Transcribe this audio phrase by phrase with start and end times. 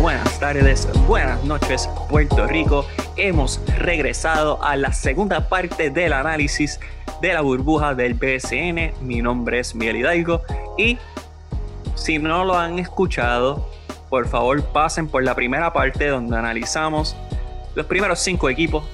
[0.00, 2.86] buenas tardes, buenas noches, Puerto Rico.
[3.16, 6.78] Hemos regresado a la segunda parte del análisis
[7.20, 8.92] de la burbuja del BSN.
[9.00, 10.42] Mi nombre es Miguel Hidalgo
[10.76, 10.96] y
[11.96, 13.68] si no lo han escuchado,
[14.08, 17.16] por favor pasen por la primera parte donde analizamos
[17.74, 18.84] los primeros cinco equipos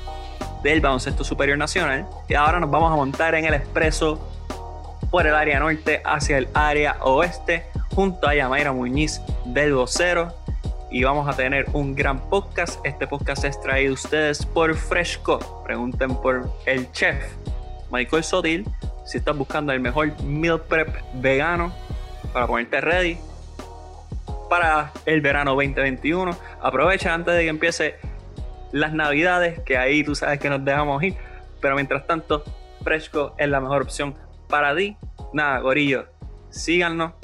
[0.63, 4.19] del baloncesto superior nacional y ahora nos vamos a montar en el expreso
[5.11, 10.44] por el área norte hacia el área oeste junto a Yamaira Muñiz del vocero
[10.95, 12.79] y vamos a tener un gran podcast.
[12.87, 15.65] Este podcast es traído a ustedes por Fresco.
[15.65, 17.35] Pregunten por el chef
[17.91, 18.65] Michael Sotil
[19.05, 21.75] si estás buscando el mejor meal prep vegano
[22.33, 23.19] para ponerte ready
[24.49, 26.31] para el verano 2021.
[26.63, 27.97] Aprovecha antes de que empiece
[28.71, 31.17] las navidades, que ahí tú sabes que nos dejamos ir.
[31.61, 32.45] Pero mientras tanto,
[32.85, 34.15] Fresco es la mejor opción
[34.49, 34.97] para ti.
[35.33, 36.07] Nada, gorillo,
[36.51, 37.15] síganos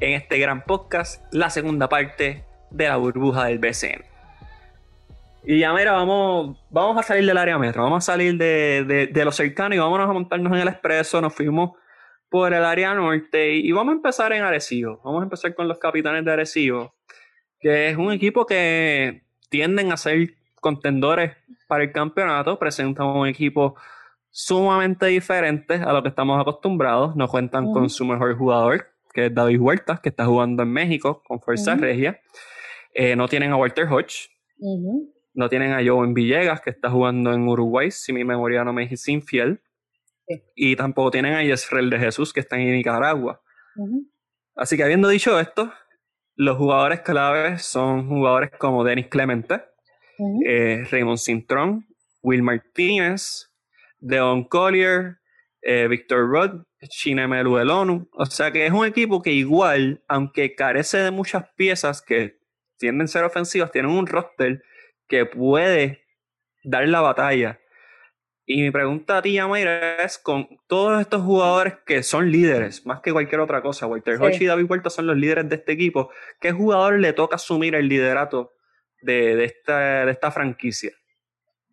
[0.00, 4.04] en este gran podcast, la segunda parte de la burbuja del BCN.
[5.44, 9.06] Y ya mira, vamos, vamos a salir del área metro, vamos a salir de, de,
[9.06, 11.72] de lo cercano y vámonos a montarnos en el expreso, nos fuimos
[12.28, 15.78] por el área norte y, vamos a empezar en Arecibo, vamos a empezar con los
[15.78, 16.94] capitanes de Arecibo,
[17.60, 21.36] que es un equipo que tienden a ser contendores
[21.68, 23.76] para el campeonato, presentan un equipo
[24.30, 29.34] sumamente diferente a lo que estamos acostumbrados, no cuentan con su mejor jugador, que es
[29.34, 32.20] David Huerta, que está jugando en México con Fuerza Regia.
[32.98, 34.30] Eh, no tienen a Walter Hodge.
[35.34, 38.84] No tienen a Joven Villegas, que está jugando en Uruguay, si mi memoria no me
[38.84, 39.60] es infiel.
[40.54, 43.42] Y tampoco tienen a Yesrel de Jesús, que está en Nicaragua.
[44.54, 45.70] Así que habiendo dicho esto,
[46.36, 49.62] los jugadores claves son jugadores como Denis Clemente,
[50.46, 51.86] eh, Raymond Cintrón,
[52.22, 53.52] Will Martínez,
[53.98, 55.18] Deon Collier,
[55.60, 58.08] eh, Victor Rudd, Chinemelu Elonu.
[58.12, 62.35] O sea que es un equipo que igual, aunque carece de muchas piezas que
[62.78, 64.62] tienden a ser ofensivas, tienen un roster
[65.08, 66.00] que puede
[66.64, 67.60] dar la batalla.
[68.48, 73.00] Y mi pregunta a ti, Yamaira, es con todos estos jugadores que son líderes, más
[73.00, 76.10] que cualquier otra cosa, Walter Hodge y David Huerta son los líderes de este equipo,
[76.40, 78.52] ¿qué jugador le toca asumir el liderato
[79.02, 80.92] de, de, esta, de esta franquicia?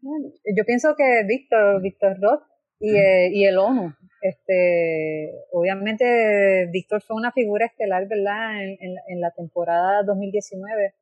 [0.01, 2.43] Yo pienso que Víctor, Víctor Roth
[2.79, 3.93] y, eh, y el ONU.
[4.23, 10.93] Este, obviamente, Víctor fue una figura estelar, ¿verdad?, en, en, la temporada 2019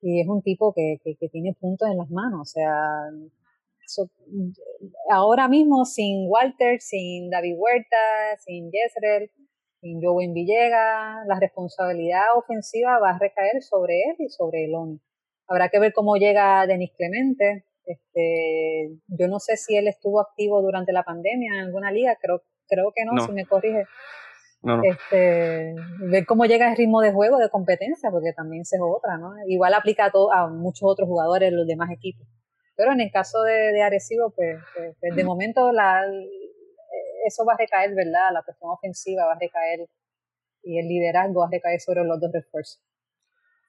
[0.00, 1.00] y es un tipo que,
[1.32, 2.40] tiene puntos en las manos.
[2.42, 2.76] O sea,
[5.10, 7.96] ahora mismo sin Walter, sin David Huerta,
[8.38, 9.32] sin Jezreel,
[9.80, 15.00] sin Joven Villegas, la responsabilidad ofensiva va a recaer sobre él y sobre el ONU.
[15.48, 20.62] Habrá que ver cómo llega Denis Clemente, este, yo no sé si él estuvo activo
[20.62, 23.86] durante la pandemia en alguna liga, creo, creo que no, si me corrige.
[24.82, 29.16] Este, ver cómo llega el ritmo de juego, de competencia, porque también se es otra,
[29.16, 29.32] ¿no?
[29.48, 32.26] Igual aplica a, todo, a muchos otros jugadores, los demás equipos.
[32.76, 36.04] Pero en el caso de, de Arecibo, pues, pues, pues de momento la,
[37.26, 38.30] eso va a recaer, ¿verdad?
[38.32, 39.86] La cuestión ofensiva va a recaer
[40.62, 42.82] y el liderazgo va a recaer sobre los dos refuerzos.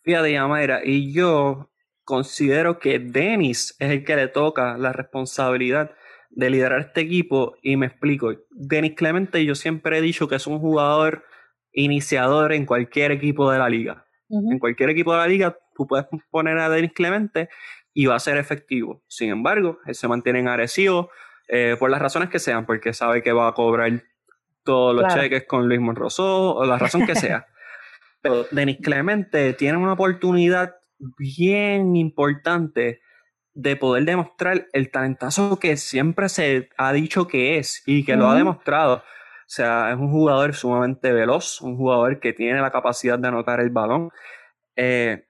[0.04, 1.70] Fíjate, Yamaira, y yo
[2.04, 5.92] considero que Dennis es el que le toca la responsabilidad
[6.32, 8.34] de liderar este equipo y me explico.
[8.50, 11.24] Denis Clemente yo siempre he dicho que es un jugador
[11.74, 14.06] iniciador en cualquier equipo de la liga.
[14.30, 17.50] En cualquier equipo de la liga tú puedes poner a Denis Clemente
[17.94, 19.04] y va a ser efectivo.
[19.08, 21.10] Sin embargo, él se mantiene en agresivo
[21.48, 24.04] eh, por las razones que sean, porque sabe que va a cobrar
[24.64, 27.48] todos los cheques con Luis Monroso o la razón que sea.
[28.22, 30.76] Pero Denis Clemente tiene una oportunidad
[31.18, 33.02] bien importante
[33.54, 38.30] de poder demostrar el talentazo que siempre se ha dicho que es y que lo
[38.30, 38.96] ha demostrado.
[38.98, 43.60] O sea, es un jugador sumamente veloz, un jugador que tiene la capacidad de anotar
[43.60, 44.10] el balón.
[44.76, 45.26] Eh,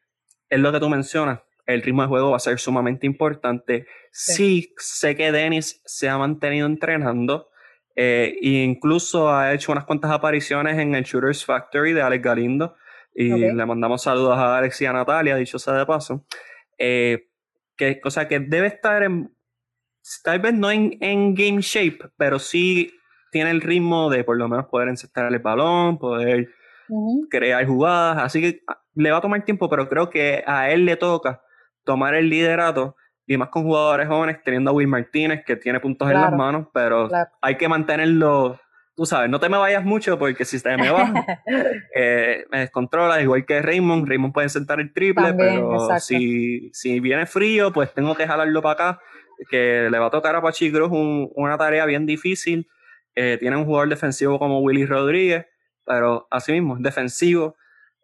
[0.50, 3.88] es lo que tú mencionas, el ritmo de juego va a ser sumamente importante.
[4.12, 7.50] Sí, sé que Dennis se ha mantenido entrenando
[7.96, 12.76] eh, e incluso ha hecho unas cuantas apariciones en el Shooters Factory de Alex Galindo.
[13.14, 16.26] Y le mandamos saludos a Alex y a Natalia, dicho sea de paso.
[16.78, 17.31] Eh,
[17.78, 19.36] que, o sea, que debe estar en,
[20.24, 22.94] tal vez no en, en, game shape, pero sí
[23.32, 26.50] tiene el ritmo de por lo menos poder encestar el balón, poder
[27.30, 28.24] crear jugadas.
[28.24, 31.42] Así que ah, le va a tomar tiempo, pero creo que a él le toca
[31.84, 32.96] tomar el liderato
[33.26, 36.68] y más con jugadores jóvenes, teniendo a Will Martínez que tiene puntos en las manos,
[36.74, 37.08] pero
[37.42, 38.60] hay que mantenerlo
[38.96, 41.12] tú sabes, no te me vayas mucho porque si te me vas,
[41.96, 44.08] eh, me descontrola, igual que Raymond.
[44.08, 48.74] Raymond puede sentar el triple, pero si, si viene frío, pues tengo que jalarlo para
[48.74, 49.02] acá,
[49.50, 52.68] que le va a tocar a Pachi Cruz una tarea bien difícil.
[53.16, 55.46] Eh, tiene un jugador defensivo como Willy Rodríguez,
[55.86, 57.56] pero así mismo, defensivo.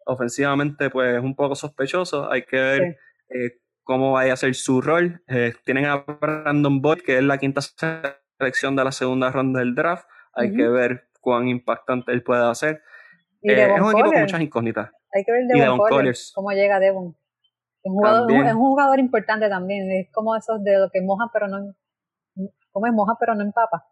[0.06, 2.30] ofensivamente pues es un poco sospechoso.
[2.30, 2.98] Hay que ver
[3.30, 5.22] eh, cómo vaya a ser su rol.
[5.28, 9.74] Eh, tienen a Brandon Boyd, que es la quinta selección de la segunda ronda del
[9.74, 10.06] draft.
[10.38, 12.82] Hay que ver cuán impactante él puede hacer.
[13.42, 14.90] Eh, es un equipo con muchas incógnitas.
[15.14, 17.16] Hay que ver Devon, Colliers, cómo llega Devon.
[17.82, 19.90] Es un, jugador, es un jugador importante también.
[19.90, 21.74] Es como esos de lo que moja pero no
[22.72, 23.84] como es moja pero no empapa.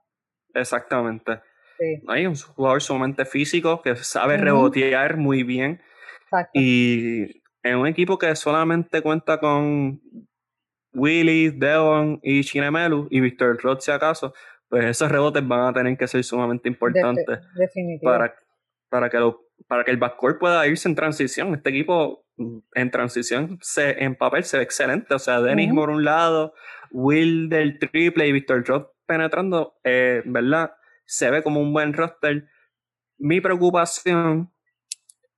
[0.55, 1.41] Exactamente.
[1.79, 2.03] Sí.
[2.09, 5.81] Hay un jugador sumamente físico que sabe rebotear muy bien.
[6.23, 6.51] Exacto.
[6.55, 10.01] Y en un equipo que solamente cuenta con
[10.95, 14.33] Willy, Devon y Chinemelu y Victor Roth si acaso,
[14.69, 17.41] pues esos rebotes van a tener que ser sumamente importantes
[18.03, 18.35] para,
[18.89, 21.55] para, que lo, para que el backcourt pueda irse en transición.
[21.55, 25.15] Este equipo mm, en transición se, en papel se ve excelente.
[25.15, 26.55] O sea, Dennis por un lado,
[26.91, 30.73] Will del triple y Victor Roth penetrando, eh, ¿verdad?
[31.05, 32.49] Se ve como un buen roster.
[33.19, 34.53] Mi preocupación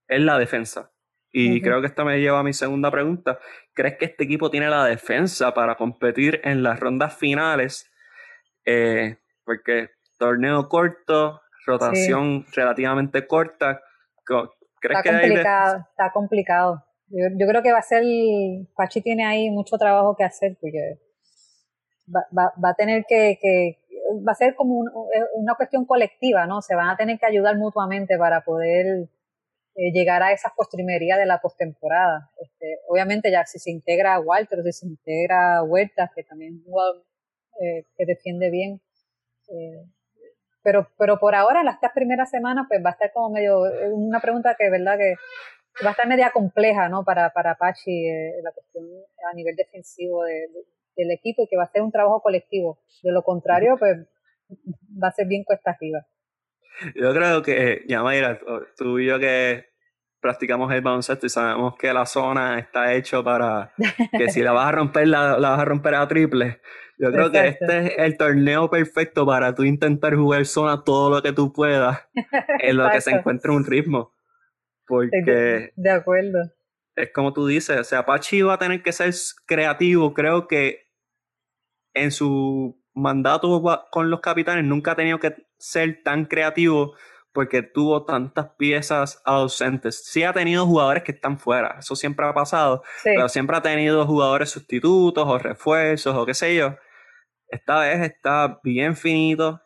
[0.08, 0.90] es la defensa.
[1.30, 3.38] Y creo que esta me lleva a mi segunda pregunta.
[3.74, 7.90] ¿Crees que este equipo tiene la defensa para competir en las rondas finales?
[8.70, 9.88] Eh, porque
[10.18, 13.80] torneo corto, rotación relativamente corta.
[14.26, 16.84] ¿Crees está que complicado, está complicado.
[17.08, 18.04] Yo, creo que va a ser,
[18.76, 21.00] Pachi tiene ahí mucho trabajo que hacer porque
[22.14, 23.78] va, va, a tener que, que,
[24.26, 24.84] va a ser como
[25.34, 26.60] una cuestión colectiva, ¿no?
[26.60, 29.08] Se van a tener que ayudar mutuamente para poder
[29.76, 32.30] eh, llegar a esas postrimerías de la postemporada.
[32.38, 36.72] Este, obviamente ya si se integra Walter, si se integra Huerta, que también es un
[36.72, 37.07] jugador
[37.60, 38.80] eh, que defiende bien.
[39.48, 39.84] Eh,
[40.62, 43.62] pero, pero por ahora, las tres primeras semanas, pues va a estar como medio,
[43.92, 45.14] una pregunta que, verdad, que
[45.84, 47.04] va a estar media compleja, ¿no?
[47.04, 48.84] Para, para Apache, la cuestión
[49.30, 52.80] a nivel defensivo del equipo y que va a ser un trabajo colectivo.
[53.02, 53.96] De lo contrario, pues
[55.02, 56.06] va a ser bien cuesta arriba.
[56.94, 58.38] Yo creo que, ya Mayra,
[58.76, 59.67] tú y yo que
[60.20, 63.72] practicamos el baloncesto y sabemos que la zona está hecho para
[64.16, 66.60] que si la vas a romper, la, vas a romper a triple.
[66.98, 71.22] Yo creo que este es el torneo perfecto para tú intentar jugar zona todo lo
[71.22, 72.08] que tú puedas
[72.58, 74.12] en lo que se encuentre un ritmo.
[74.84, 75.72] Porque...
[75.76, 76.38] De acuerdo.
[76.96, 79.14] Es como tú dices, o sea, Pachi va a tener que ser
[79.46, 80.12] creativo.
[80.12, 80.88] Creo que
[81.94, 83.62] en su mandato
[83.92, 86.94] con los capitanes nunca ha tenido que ser tan creativo
[87.38, 90.04] porque tuvo tantas piezas ausentes.
[90.04, 94.04] Sí ha tenido jugadores que están fuera, eso siempre ha pasado, pero siempre ha tenido
[94.04, 96.74] jugadores sustitutos o refuerzos o qué sé yo.
[97.46, 99.62] Esta vez está bien finito,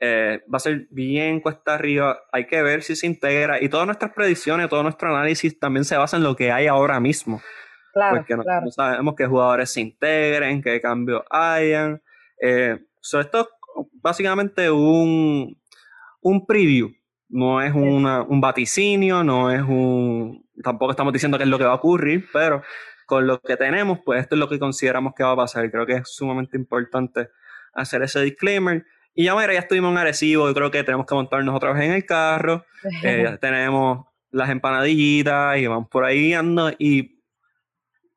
[0.00, 3.84] eh, va a ser bien cuesta arriba, hay que ver si se integra y todas
[3.84, 7.42] nuestras predicciones, todo nuestro análisis también se basa en lo que hay ahora mismo.
[7.92, 12.02] Claro, porque no, sabemos qué jugadores se integren, qué cambios hayan.
[12.40, 13.46] Eh, esto es
[14.00, 15.60] básicamente un,
[16.22, 16.90] un preview.
[17.32, 20.46] No es un vaticinio, no es un.
[20.62, 22.62] Tampoco estamos diciendo qué es lo que va a ocurrir, pero
[23.06, 25.70] con lo que tenemos, pues esto es lo que consideramos que va a pasar.
[25.70, 27.30] Creo que es sumamente importante
[27.72, 28.84] hacer ese disclaimer.
[29.14, 31.84] Y ya, mira, ya estuvimos en Arecibo, yo creo que tenemos que montarnos otra vez
[31.84, 32.64] en el carro.
[33.04, 37.22] Eh, ya tenemos las empanadillitas y vamos por ahí ando y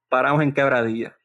[0.10, 1.16] paramos en quebradilla.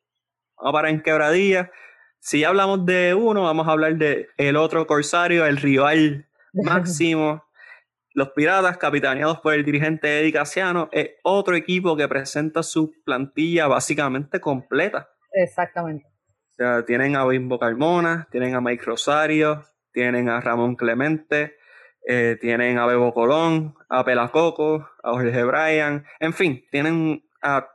[0.58, 1.70] Vamos a parar en quebradilla.
[2.18, 7.42] Si hablamos de uno, vamos a hablar de el otro corsario, el rival máximo.
[8.12, 13.68] Los Piratas, capitaneados por el dirigente Eddie Casiano, es otro equipo que presenta su plantilla
[13.68, 15.10] básicamente completa.
[15.32, 16.06] Exactamente.
[16.06, 21.56] O sea, tienen a Bimbo Carmona, tienen a Mike Rosario, tienen a Ramón Clemente,
[22.06, 27.68] eh, tienen a Bebo Colón, a Pelacoco, a Jorge Bryan, en fin, tienen a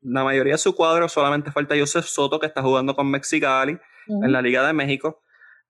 [0.00, 4.32] la mayoría de su cuadro, solamente falta Joseph Soto que está jugando con Mexicali en
[4.32, 5.23] la Liga de México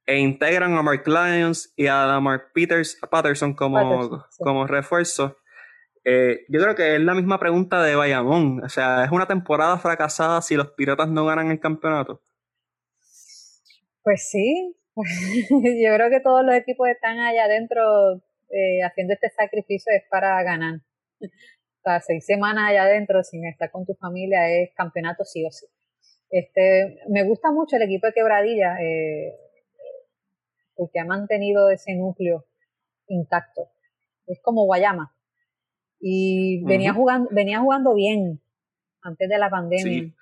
[0.06, 5.37] e integran a Mark Lyons y a Mark Peters, Patterson como, como refuerzo.
[6.04, 8.62] Eh, yo creo que es la misma pregunta de Bayamón.
[8.62, 12.20] O sea, ¿es una temporada fracasada si los Piratas no ganan el campeonato?
[14.02, 14.76] Pues sí.
[14.94, 20.40] yo creo que todos los equipos están allá adentro eh, haciendo este sacrificio es para
[20.42, 20.80] ganar.
[21.20, 25.50] O sea, seis semanas allá adentro sin estar con tu familia es campeonato sí o
[25.50, 25.66] sí.
[26.30, 28.76] Este, me gusta mucho el equipo de Quebradilla.
[28.80, 29.32] Eh,
[30.76, 32.45] porque ha mantenido ese núcleo
[33.09, 33.71] intacto.
[34.26, 35.14] Es como Guayama.
[36.00, 38.43] Y venía jugando, venía jugando bien
[39.02, 40.12] antes de la pandemia.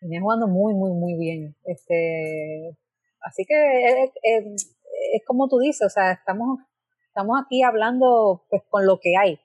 [0.00, 1.56] Venía jugando muy, muy, muy bien.
[1.64, 2.76] Este,
[3.20, 6.60] así que es, como tú dices, o sea, estamos,
[7.08, 9.38] estamos aquí hablando pues con lo que hay.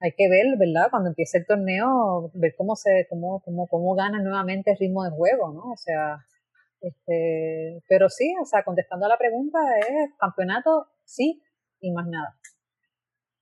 [0.00, 0.90] Hay que ver, ¿verdad?
[0.90, 5.10] Cuando empiece el torneo, ver cómo se, cómo, cómo, cómo gana nuevamente el ritmo de
[5.10, 5.72] juego, ¿no?
[5.72, 6.24] O sea,
[6.84, 11.42] este, pero sí, o sea, contestando a la pregunta, es campeonato, sí,
[11.80, 12.36] y más nada.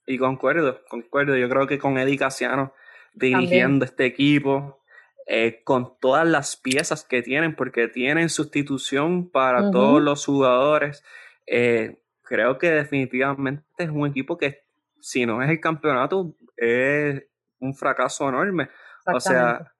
[0.06, 1.36] Y concuerdo, concuerdo.
[1.36, 2.72] Yo creo que con Eddie Casiano
[3.14, 4.80] dirigiendo este equipo,
[5.26, 11.04] eh, con todas las piezas que tienen, porque tienen sustitución para todos los jugadores.
[11.46, 14.62] Eh, creo que definitivamente es un equipo que,
[15.00, 17.24] si no es el campeonato, es
[17.58, 18.68] un fracaso enorme.
[19.06, 19.71] O sea,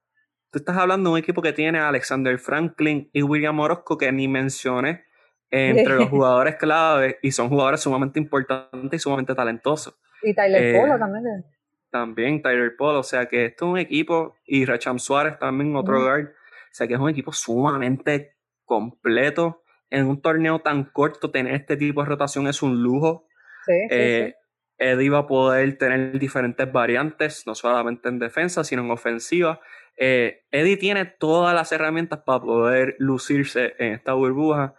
[0.53, 4.11] tú estás hablando de un equipo que tiene a Alexander Franklin y William Orozco, que
[4.11, 5.03] ni mencioné
[5.49, 9.99] entre los jugadores clave y son jugadores sumamente importantes y sumamente talentosos.
[10.21, 11.45] Y Tyler Polo eh, también.
[11.89, 15.99] También Tyler Polo, o sea que esto es un equipo, y Racham Suárez también, otro
[16.03, 19.63] guard, o sea que es un equipo sumamente completo.
[19.89, 23.27] En un torneo tan corto, tener este tipo de rotación es un lujo.
[23.65, 24.35] Sí, eh,
[24.77, 29.59] Eddie va a poder tener diferentes variantes, no solamente en defensa, sino en ofensiva.
[29.97, 34.75] Eh, Eddie tiene todas las herramientas para poder lucirse en esta burbuja,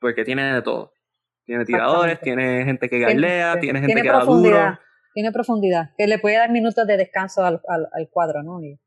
[0.00, 0.92] porque tiene de todo.
[1.46, 4.78] Tiene tiradores, tiene gente que galea, tiene, gente que da duro
[5.18, 8.62] tiene profundidad, que le puede dar minutos de descanso al, al, cuadro, ¿no?
[8.62, 8.78] Y,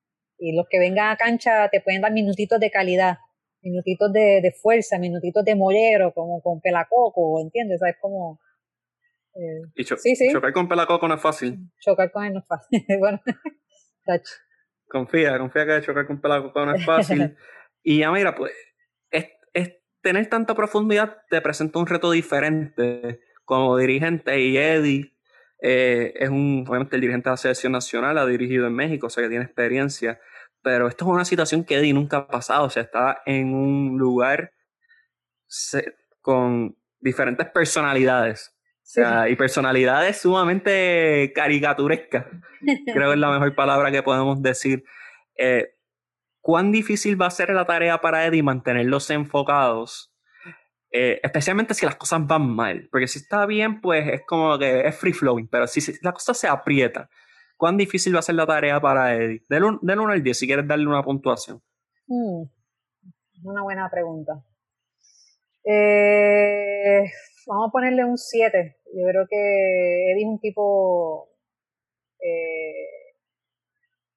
[0.56, 3.18] los que vengan a cancha te pueden dar minutitos de calidad,
[3.62, 7.82] minutitos de, de fuerza, minutitos de mollero, como con pelacoco, ¿entiendes?
[7.86, 8.40] es como...
[9.34, 10.30] Eh, y sí, sí.
[10.32, 11.58] chocar con pelacoco no es fácil.
[11.80, 13.22] Chocar con él no es fácil, bueno,
[14.88, 17.38] Confía, confía que chocar con pelacoco no es fácil.
[17.84, 18.52] y ya mira, pues,
[19.10, 25.12] es, es, tener tanta profundidad te presenta un reto diferente como dirigente y Eddie
[25.62, 29.10] eh, es un, obviamente el dirigente de la selección nacional, ha dirigido en México, o
[29.10, 30.20] sea que tiene experiencia,
[30.64, 33.98] pero esto es una situación que Eddie nunca ha pasado, o sea, está en un
[33.98, 34.54] lugar
[36.22, 38.56] con diferentes personalidades.
[38.94, 42.26] Sea, y personalidades sumamente caricaturescas,
[42.94, 44.84] creo que es la mejor palabra que podemos decir.
[45.38, 45.76] Eh,
[46.42, 50.12] ¿Cuán difícil va a ser la tarea para Eddie mantenerlos enfocados
[50.94, 54.86] eh, especialmente si las cosas van mal, porque si está bien, pues es como que
[54.86, 57.10] es free flowing, pero si, la cosa se aprieta,
[57.56, 59.46] ¿cuán difícil va a ser la tarea para Eddie?
[59.48, 61.62] Del 1 al 10, si quieres darle una puntuación.
[62.08, 62.44] Hmm,
[63.44, 64.44] una buena pregunta.
[65.64, 67.04] Eh,
[67.48, 68.81] vamos a ponerle un 7.
[68.94, 71.30] Yo creo que Eddie es un tipo
[72.20, 73.16] eh,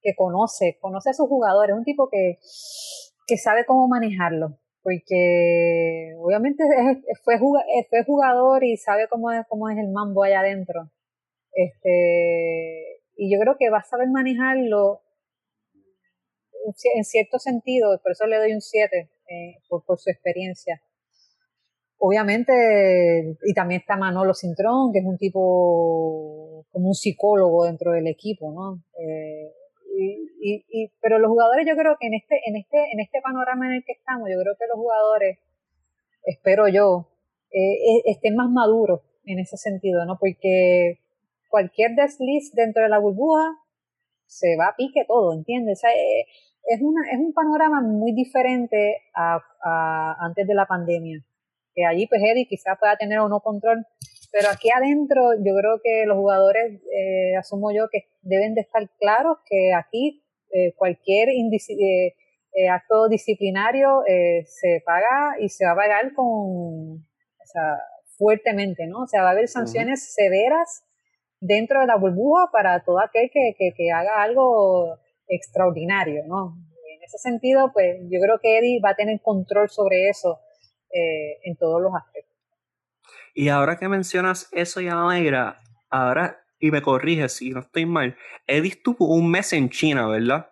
[0.00, 2.38] que conoce, conoce a sus jugadores, un tipo que,
[3.26, 6.62] que sabe cómo manejarlo porque obviamente
[7.24, 10.90] fue, fue jugador y sabe cómo es, cómo es el mambo allá adentro.
[11.52, 15.00] Este, y yo creo que va a saber manejarlo
[16.94, 20.80] en cierto sentido, por eso le doy un 7 eh, por, por, su experiencia.
[21.98, 28.06] Obviamente, y también está Manolo Cintrón, que es un tipo como un psicólogo dentro del
[28.08, 28.82] equipo, ¿no?
[28.98, 29.52] Eh,
[29.96, 33.66] y, y, pero los jugadores yo creo que en este, en este, en este panorama
[33.66, 35.38] en el que estamos, yo creo que los jugadores,
[36.24, 37.08] espero yo,
[37.54, 40.18] eh, eh, estén más maduros en ese sentido, ¿no?
[40.18, 40.98] Porque
[41.48, 43.56] cualquier desliz dentro de la burbuja
[44.26, 45.80] se va a pique todo, ¿entiendes?
[45.84, 46.26] Eh,
[46.66, 49.38] es, una, es un panorama muy diferente a,
[50.18, 51.24] antes de la pandemia.
[51.74, 53.84] Que allí, pues, Eddie quizás pueda tener o no control
[54.34, 58.82] pero aquí adentro yo creo que los jugadores, eh, asumo yo, que deben de estar
[58.98, 64.02] claros que aquí eh, cualquier eh, acto disciplinario
[64.44, 67.78] se paga y se va a pagar con, o sea,
[68.18, 69.02] fuertemente, ¿no?
[69.02, 70.84] O sea, va a haber sanciones severas
[71.40, 76.56] dentro de la burbuja para todo aquel que, que, que haga algo extraordinario, ¿no?
[76.92, 80.40] En ese sentido, pues yo creo que Eddie va a tener control sobre eso
[80.94, 82.32] en todos los aspectos.
[83.34, 85.60] Y ahora que mencionas eso, ya negra,
[85.90, 90.50] ahora, y me corrige si no estoy mal, Eddie estuvo un mes en China, ¿verdad?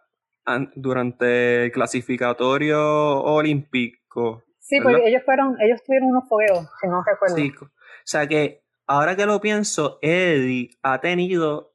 [0.75, 4.43] Durante el clasificatorio olímpico.
[4.59, 7.37] Sí, porque ellos fueron, ellos tuvieron unos fogueos, si no recuerdo.
[7.37, 7.71] Sí, o
[8.05, 11.73] sea que ahora que lo pienso, Eddie ha tenido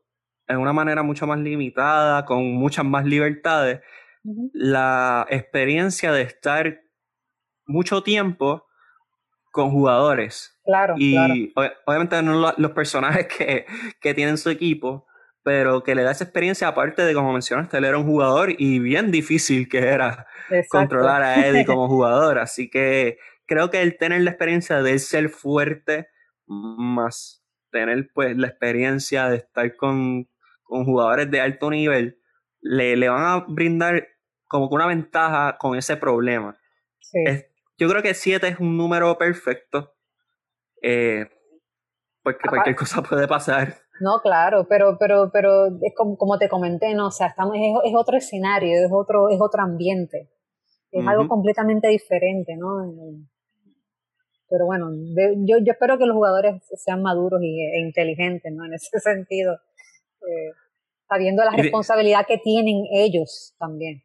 [0.48, 3.82] en una manera mucho más limitada, con muchas más libertades,
[4.54, 6.82] la experiencia de estar
[7.68, 8.66] mucho tiempo
[9.52, 10.58] con jugadores.
[10.64, 10.96] Claro.
[10.98, 11.54] Y
[11.86, 13.66] obviamente no los personajes que,
[14.02, 15.08] que tienen su equipo,
[15.44, 18.80] pero que le da esa experiencia, aparte de, como mencionaste, él era un jugador y
[18.80, 20.28] bien difícil que era
[20.70, 22.38] controlar a Eddie como jugador.
[22.38, 26.10] Así que creo que el tener la experiencia de ser fuerte,
[26.46, 30.28] más tener pues la experiencia de estar con,
[30.64, 32.20] con jugadores de alto nivel,
[32.60, 34.08] le, le, van a brindar
[34.48, 36.58] como que una ventaja con ese problema.
[37.00, 37.24] Sí.
[37.78, 39.94] Yo creo que 7 es un número perfecto.
[40.82, 41.26] Eh,
[42.24, 43.76] porque cualquier cosa puede pasar.
[44.00, 47.08] No, claro, pero, pero, pero es como, como te comenté, ¿no?
[47.08, 50.30] O sea, estamos, es, otro escenario, es otro, es otro ambiente.
[50.92, 52.84] Es algo completamente diferente, ¿no?
[54.50, 54.90] pero bueno,
[55.46, 58.66] yo, yo espero que los jugadores sean maduros y, e inteligentes, ¿no?
[58.66, 59.56] En ese sentido,
[60.22, 60.52] eh,
[61.08, 64.04] sabiendo la responsabilidad que tienen ellos también.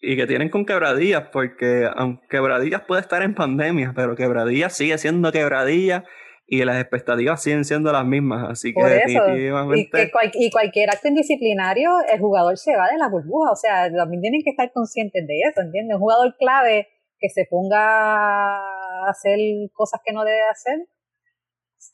[0.00, 4.98] Y que tienen con quebradillas, porque aunque quebradillas puede estar en pandemia, pero quebradillas sigue
[4.98, 6.04] siendo quebradilla
[6.46, 10.10] y las expectativas siguen siendo las mismas, así que definitivamente...
[10.34, 14.42] Y, cualquier acto indisciplinario, el jugador se va de la burbuja, o sea, también tienen
[14.44, 15.96] que estar conscientes de eso, ¿entiendes?
[15.96, 16.86] Un jugador clave
[17.18, 19.38] que se ponga a hacer
[19.72, 20.86] cosas que no debe hacer,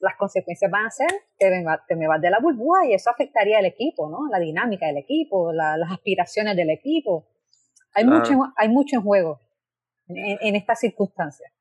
[0.01, 3.11] las consecuencias van a ser que me, que me vas de la burbuja y eso
[3.11, 4.19] afectaría al equipo, ¿no?
[4.31, 7.29] La dinámica del equipo, las aspiraciones del equipo.
[7.95, 9.41] Hay, mucho, hay mucho en juego
[10.09, 11.53] en, en estas circunstancias.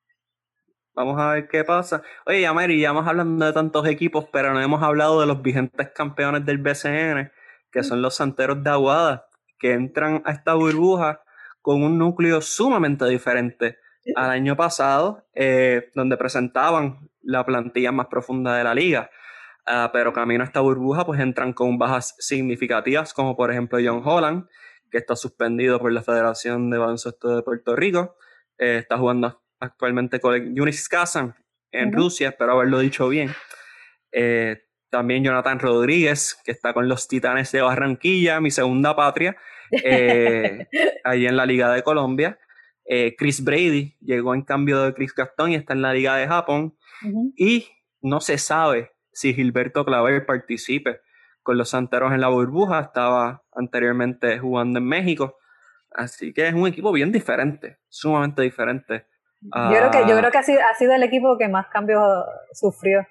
[0.94, 2.04] Vamos a ver qué pasa.
[2.26, 5.90] Oye, Yamari, ya hemos hablando de tantos equipos, pero no hemos hablado de los vigentes
[5.96, 7.32] campeones del BCN,
[7.72, 7.84] que mm.
[7.84, 11.22] son los Santeros de Aguada, que entran a esta burbuja
[11.62, 13.78] con un núcleo sumamente diferente
[14.16, 19.10] al año pasado, eh, donde presentaban la plantilla más profunda de la liga.
[19.66, 24.02] Ah, pero camino a esta burbuja, pues entran con bajas significativas, como por ejemplo John
[24.04, 24.48] Holland,
[24.92, 28.18] que está suspendido por la Federación de Baloncesto de Puerto Rico.
[28.58, 31.36] Eh, está jugando actualmente con Yunis Kazan
[31.72, 33.32] en Rusia, espero haberlo dicho bien.
[34.12, 39.38] Eh, también Jonathan Rodríguez, que está con los Titanes de Barranquilla, mi segunda patria,
[39.84, 40.68] eh,
[41.04, 42.38] ahí en la Liga de Colombia.
[42.86, 46.28] Eh, Chris Brady llegó en cambio de Chris Gastón y está en la Liga de
[46.28, 46.78] Japón.
[47.36, 47.68] Y
[48.02, 51.00] no se sabe si Gilberto Claver participe
[51.44, 52.80] con los Santeros en la burbuja.
[52.80, 55.38] Estaba anteriormente jugando en México.
[55.92, 59.06] Así que es un equipo bien diferente, sumamente diferente
[59.42, 62.02] yo creo que, yo creo que ha, sido, ha sido el equipo que más cambios
[62.54, 63.08] sufrió.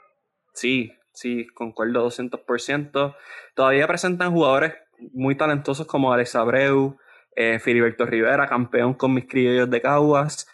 [0.54, 3.16] Sí, sí, concuerdo 200%.
[3.54, 4.74] Todavía presentan jugadores
[5.12, 6.96] muy talentosos como Alex Abreu,
[7.34, 10.46] eh, Filiberto Rivera, campeón con mis criollos de Caguas,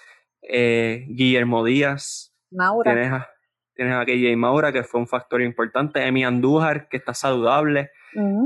[0.42, 2.34] eh, Guillermo Díaz.
[2.50, 2.92] Maura.
[2.92, 3.28] Tienes a,
[3.76, 6.04] tienes a KJ Maura, que fue un factor importante.
[6.04, 7.90] Emi Andújar, que está saludable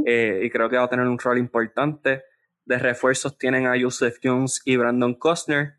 [0.05, 2.25] eh, y creo que va a tener un rol importante.
[2.65, 5.75] De refuerzos tienen a Joseph Jones y Brandon Costner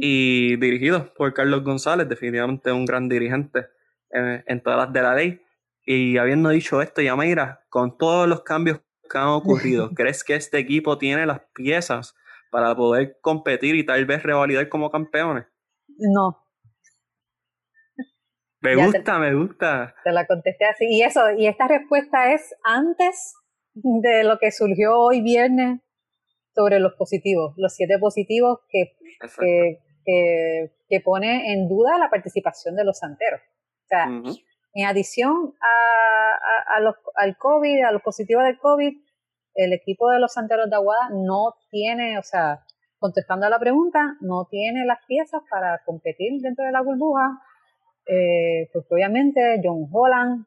[0.00, 3.66] y dirigido por Carlos González, definitivamente un gran dirigente
[4.10, 5.42] en, todas las de la ley.
[5.84, 10.58] Y habiendo dicho esto, Yamaira, con todos los cambios que han ocurrido, ¿crees que este
[10.58, 12.14] equipo tiene las piezas
[12.50, 15.46] para poder competir y tal vez revalidar como campeones?
[15.98, 16.47] No.
[18.60, 19.94] Me gusta, me gusta.
[20.02, 20.86] Te la contesté así.
[20.88, 23.34] Y eso, y esta respuesta es antes
[23.74, 25.80] de lo que surgió hoy viernes
[26.54, 28.96] sobre los positivos, los siete positivos que,
[30.88, 33.40] que, pone en duda la participación de los santeros.
[33.40, 34.06] O sea,
[34.74, 38.92] en adición a, los, al COVID, a los positivos del COVID,
[39.54, 42.64] el equipo de los santeros de Aguada no tiene, o sea,
[42.98, 47.40] contestando a la pregunta, no tiene las piezas para competir dentro de la burbuja.
[48.08, 50.46] Eh, pues obviamente John Holland,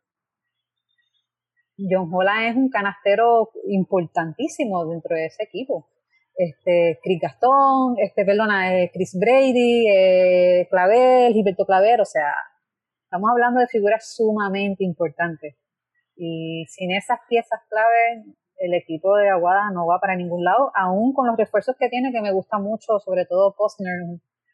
[1.78, 5.88] John Holland es un canastero importantísimo dentro de ese equipo
[6.36, 12.34] este, Chris Gastón, este, perdona, eh, Chris Brady, eh, Clavel, Gilberto Claver, o sea,
[13.04, 15.56] estamos hablando de figuras sumamente importantes.
[16.16, 18.26] Y sin esas piezas clave,
[18.58, 22.12] el equipo de Aguada no va para ningún lado, aún con los refuerzos que tiene,
[22.12, 24.00] que me gusta mucho, sobre todo Postner,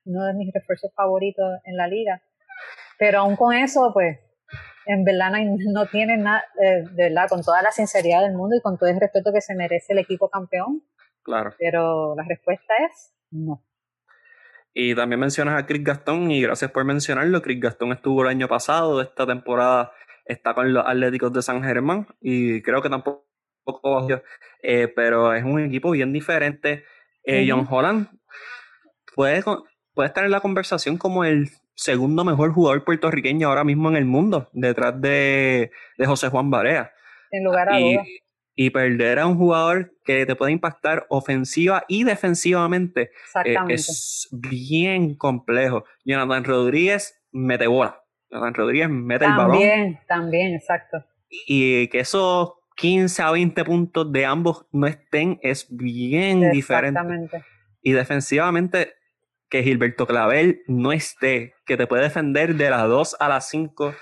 [0.06, 2.22] uno de mis refuerzos favoritos en la liga.
[2.98, 4.20] Pero aún con eso, pues,
[4.86, 5.32] en verdad
[5.74, 8.90] no, tiene nada, eh, de verdad, con toda la sinceridad del mundo y con todo
[8.90, 10.84] el respeto que se merece el equipo campeón,
[11.28, 11.54] Claro.
[11.60, 13.62] Pero la respuesta es no.
[14.74, 17.42] Y también mencionas a Chris Gastón y gracias por mencionarlo.
[17.42, 19.92] Chris Gastón estuvo el año pasado, esta temporada
[20.24, 23.28] está con los Atléticos de San Germán y creo que tampoco
[24.64, 26.86] eh, pero es un equipo bien diferente.
[27.24, 28.08] Eh, John Holland
[29.14, 29.44] puede,
[29.94, 34.06] puede estar en la conversación como el segundo mejor jugador puertorriqueño ahora mismo en el
[34.06, 35.72] mundo, detrás de,
[36.04, 36.92] José Juan Barea.
[37.32, 37.98] En lugar a y,
[38.56, 43.12] y perder a un jugador que te puede impactar ofensiva y defensivamente
[43.46, 45.86] eh, es bien complejo.
[46.04, 48.02] Jonathan Rodríguez mete bola.
[48.32, 49.52] Jonathan Rodríguez mete el balón.
[49.52, 51.06] También, también, exacto.
[51.30, 57.00] Y que esos 15 a 20 puntos de ambos no estén es bien diferente.
[57.84, 58.96] Y defensivamente,
[59.50, 63.94] que Gilberto Clavel no esté, que te puede defender de las 2 a las 5,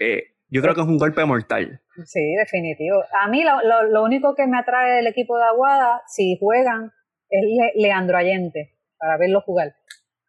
[0.00, 1.80] eh, yo creo que es un golpe mortal.
[2.04, 3.02] Sí, definitivo.
[3.20, 6.90] A mí lo, lo, único que me atrae del equipo de Aguada, si juegan,
[7.30, 7.42] es
[7.74, 9.74] Leandro Allende, para verlo jugar,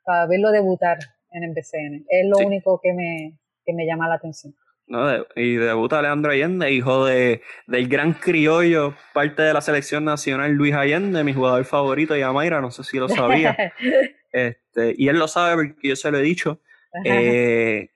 [0.04, 0.98] para verlo debutar
[1.32, 2.06] en el BCN.
[2.08, 4.54] Es lo único que me, que me llama la atención.
[4.86, 10.52] No, y debuta Leandro Allende, hijo de, del gran criollo, parte de la selección nacional
[10.52, 13.58] Luis Allende, mi jugador favorito, Yamaira, no sé si lo sabía.
[14.34, 16.60] este, y él lo sabe porque yo se lo he dicho.
[17.06, 17.90] Eh,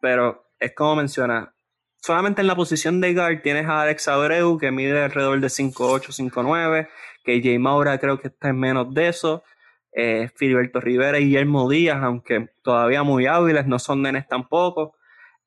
[0.00, 1.54] pero es como menciona,
[1.96, 6.30] solamente en la posición de guard tienes a Alex Abreu que mide alrededor de 5'8,
[6.30, 6.88] 5'9,
[7.24, 9.42] que Jay Maura creo que está en menos de eso.
[9.92, 14.96] Eh, Filiberto Rivera y Guillermo Díaz, aunque todavía muy hábiles, no son nenes tampoco,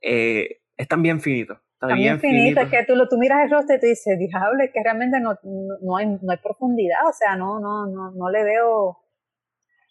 [0.01, 1.59] eh, están bien finitos.
[1.73, 4.71] Están bien finitos, es que tú, tú miras el rostro y te dices, diablo, es
[4.73, 5.37] que realmente no,
[5.81, 8.97] no, hay, no hay profundidad, o sea, no, no, no, no le veo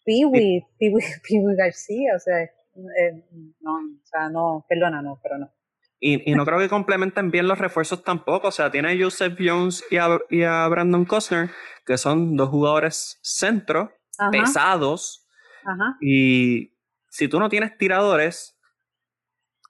[0.06, 3.24] Piwi, Piwi, García, o sea, eh,
[3.60, 5.52] no, o sea, no, perdona, no, pero no.
[5.98, 8.48] Y, y, no creo que complementen bien los refuerzos tampoco.
[8.48, 11.50] O sea, tiene a Joseph Jones y a, y a Brandon Costner,
[11.86, 13.92] que son dos jugadores centro,
[14.30, 15.26] pesados.
[15.64, 15.96] Ajá.
[16.02, 16.74] Y
[17.08, 18.55] si tú no tienes tiradores,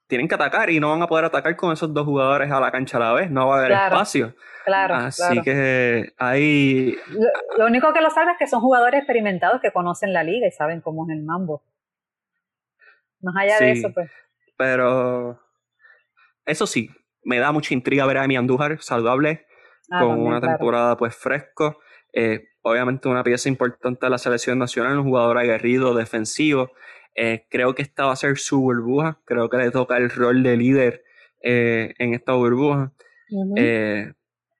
[0.07, 2.71] tienen que atacar y no van a poder atacar con esos dos jugadores a la
[2.71, 3.31] cancha a la vez.
[3.31, 4.35] No va a haber espacio.
[4.65, 4.95] Claro.
[4.95, 6.97] Así que ahí.
[7.57, 10.51] Lo, único que lo salva es que son jugadores experimentados que conocen la liga y
[10.51, 11.63] saben cómo es el mambo.
[13.21, 14.11] Más allá de eso, pues.
[14.57, 15.41] Pero
[16.45, 16.91] eso sí,
[17.23, 19.47] me da mucha intriga ver a mi Andújar saludable,
[19.91, 21.79] ah, con una temporada pues fresco.
[22.13, 26.71] Eh, obviamente una pieza importante de la selección nacional, un jugador aguerrido, defensivo.
[27.17, 29.19] Eh, creo que esta va a ser su burbuja.
[29.25, 31.05] Creo que le toca el rol de líder
[31.43, 32.93] eh, en esta burbuja.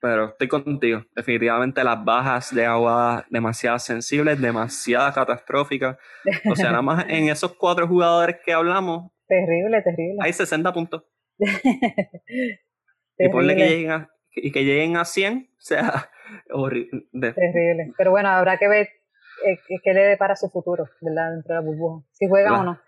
[0.01, 1.05] pero estoy contigo.
[1.15, 5.99] Definitivamente las bajas de agua demasiado sensibles, demasiado catastróficas.
[6.51, 9.11] O sea, nada más en esos cuatro jugadores que hablamos.
[9.29, 10.17] Terrible, terrible.
[10.21, 11.05] Hay 60 puntos.
[13.19, 16.11] y ponle que lleguen, a, y que lleguen a 100, o sea,
[16.51, 17.07] horrible.
[17.13, 17.93] Terrible.
[17.97, 18.89] Pero bueno, habrá que ver
[19.45, 21.33] eh, qué le depara su futuro, ¿verdad?
[21.33, 22.05] Dentro de la burbuja.
[22.13, 22.81] Si juega o no.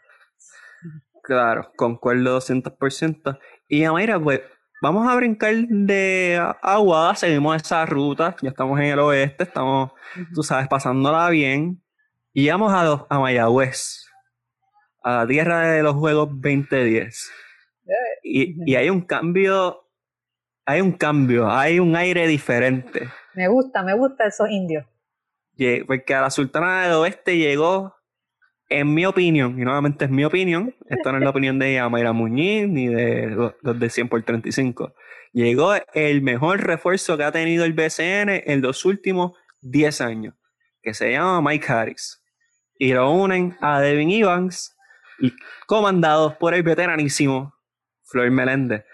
[1.23, 3.39] Claro, concuerdo 200%.
[3.69, 4.41] Y Amira, pues
[4.81, 9.93] vamos a brincar de agua, seguimos esa ruta, ya estamos en el oeste, estamos,
[10.35, 11.83] tú sabes, pasándola bien.
[12.33, 14.07] Y vamos a, a Mayagüez,
[15.03, 17.31] a la tierra de los Juegos 2010.
[18.23, 19.89] Y, y hay un cambio,
[20.65, 23.09] hay un cambio, hay un aire diferente.
[23.35, 24.87] Me gusta, me gusta esos indios.
[25.87, 27.95] Porque a la Sultana del Oeste llegó,
[28.69, 32.13] en mi opinión, y nuevamente es mi opinión, esto no es la opinión de Amaira
[32.13, 34.95] Muñiz ni de los de 100 por 35.
[35.33, 40.35] Llegó el mejor refuerzo que ha tenido el BCN en los últimos 10 años,
[40.83, 42.23] que se llama Mike Harris.
[42.79, 44.77] Y lo unen a Devin Evans,
[45.67, 47.53] comandados por el veteranísimo
[48.05, 48.85] Flor Meléndez.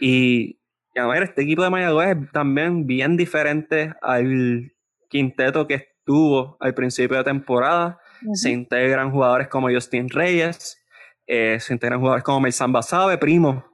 [0.00, 0.60] Y,
[0.96, 4.72] a ver, este equipo de Mayagüez es también bien diferente al
[5.10, 7.98] quinteto que estuvo al principio de temporada.
[8.32, 10.80] Se integran jugadores como Justin Reyes,
[11.26, 13.64] eh, se integran jugadores como Melsan Basabe, primo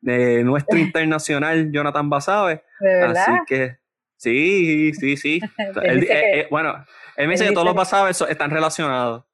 [0.00, 2.64] de nuestro internacional Jonathan Basabe.
[3.06, 3.76] Así que
[4.16, 5.40] sí, sí, sí.
[5.82, 6.84] Eh, eh, bueno,
[7.16, 9.24] él me dice que todos los Basabe están relacionados.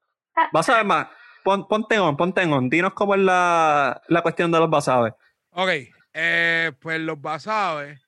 [0.51, 1.07] Basabe más,
[1.43, 2.69] ponte on, ponte on.
[2.69, 5.13] Dinos cómo es la, la cuestión de los basabes.
[5.51, 5.69] Ok,
[6.13, 7.99] eh, pues los basabes,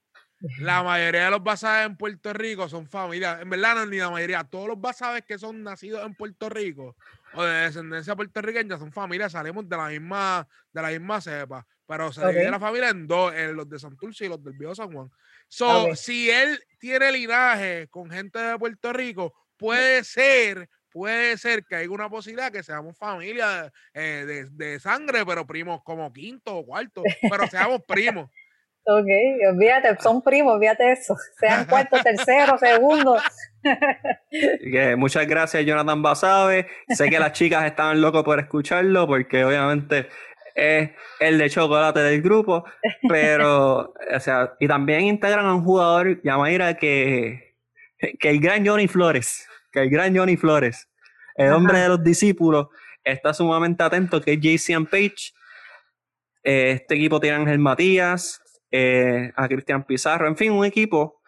[0.60, 4.10] la mayoría de los basabes en Puerto Rico son familias, en verdad no ni la
[4.10, 6.95] mayoría, todos los basabes que son nacidos en Puerto Rico
[7.34, 12.12] o de descendencia puertorriqueña son familias, salimos de la misma, de la misma cepa, pero
[12.12, 14.91] se divide la familia en dos, en los de Santurce y los del Viejo San
[14.91, 15.10] Juan.
[15.47, 21.75] So, si él tiene linaje con gente de Puerto Rico, puede ser puede ser que
[21.75, 27.01] haya una posibilidad que seamos familia eh, de, sangre, pero primos como quinto o cuarto,
[27.30, 28.30] pero seamos primos.
[28.83, 29.07] Ok,
[29.53, 31.15] olvídate, son primos, olvídate eso.
[31.39, 33.17] Sean cuarto, tercero, segundo.
[34.97, 36.67] muchas gracias, Jonathan Basabe.
[36.89, 40.07] Sé que las chicas estaban locos por escucharlo, porque obviamente
[40.55, 40.89] es
[41.19, 42.65] el de chocolate del grupo,
[43.07, 47.55] pero, o sea, y también integran a un jugador, Yamaira, que,
[47.97, 50.89] que el gran Johnny Flores que el gran Johnny Flores,
[51.35, 52.67] el hombre de los discípulos,
[53.03, 55.33] está sumamente atento, que es JCN Page.
[56.43, 58.40] Eh, este equipo tiene Ángel Matías,
[58.71, 61.21] eh, a Cristian Pizarro, en fin, un equipo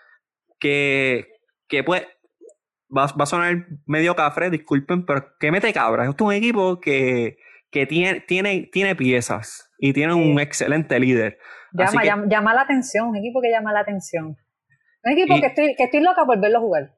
[0.60, 1.28] que,
[1.68, 2.04] que pues
[2.96, 6.06] va, a sonar medio cafre, disculpen, pero que mete cabra.
[6.06, 7.38] Es un equipo que,
[7.72, 11.38] que tiene, tiene, tiene piezas y tiene un excelente líder.
[11.74, 14.38] Llama, llama, la atención, un equipo que llama la atención.
[15.04, 16.96] Un equipo que, estoy, que estoy loca por verlo jugar.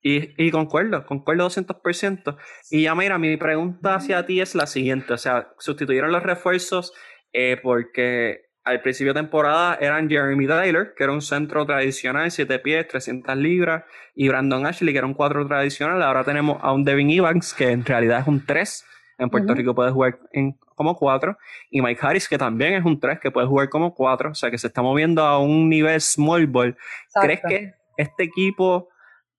[0.00, 2.36] Y, y concuerdo, concuerdo 200%.
[2.70, 6.92] Y ya mira, mi pregunta hacia ti es la siguiente, o sea, sustituyeron los refuerzos
[7.32, 12.58] eh, porque al principio de temporada eran Jeremy Tyler, que era un centro tradicional, 7
[12.58, 16.02] pies, 300 libras, y Brandon Ashley, que era un 4 tradicional.
[16.02, 18.84] Ahora tenemos a un Devin Evans, que en realidad es un 3.
[19.18, 21.36] En Puerto Rico puede jugar en, como 4.
[21.70, 24.30] Y Mike Harris, que también es un 3, que puede jugar como 4.
[24.30, 26.76] O sea, que se está moviendo a un nivel small ball.
[27.20, 28.88] ¿Crees que este equipo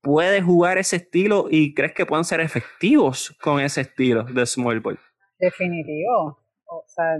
[0.01, 4.79] puede jugar ese estilo y crees que puedan ser efectivos con ese estilo de small
[4.79, 4.99] ball?
[5.39, 6.39] Definitivo.
[6.65, 7.17] O sea,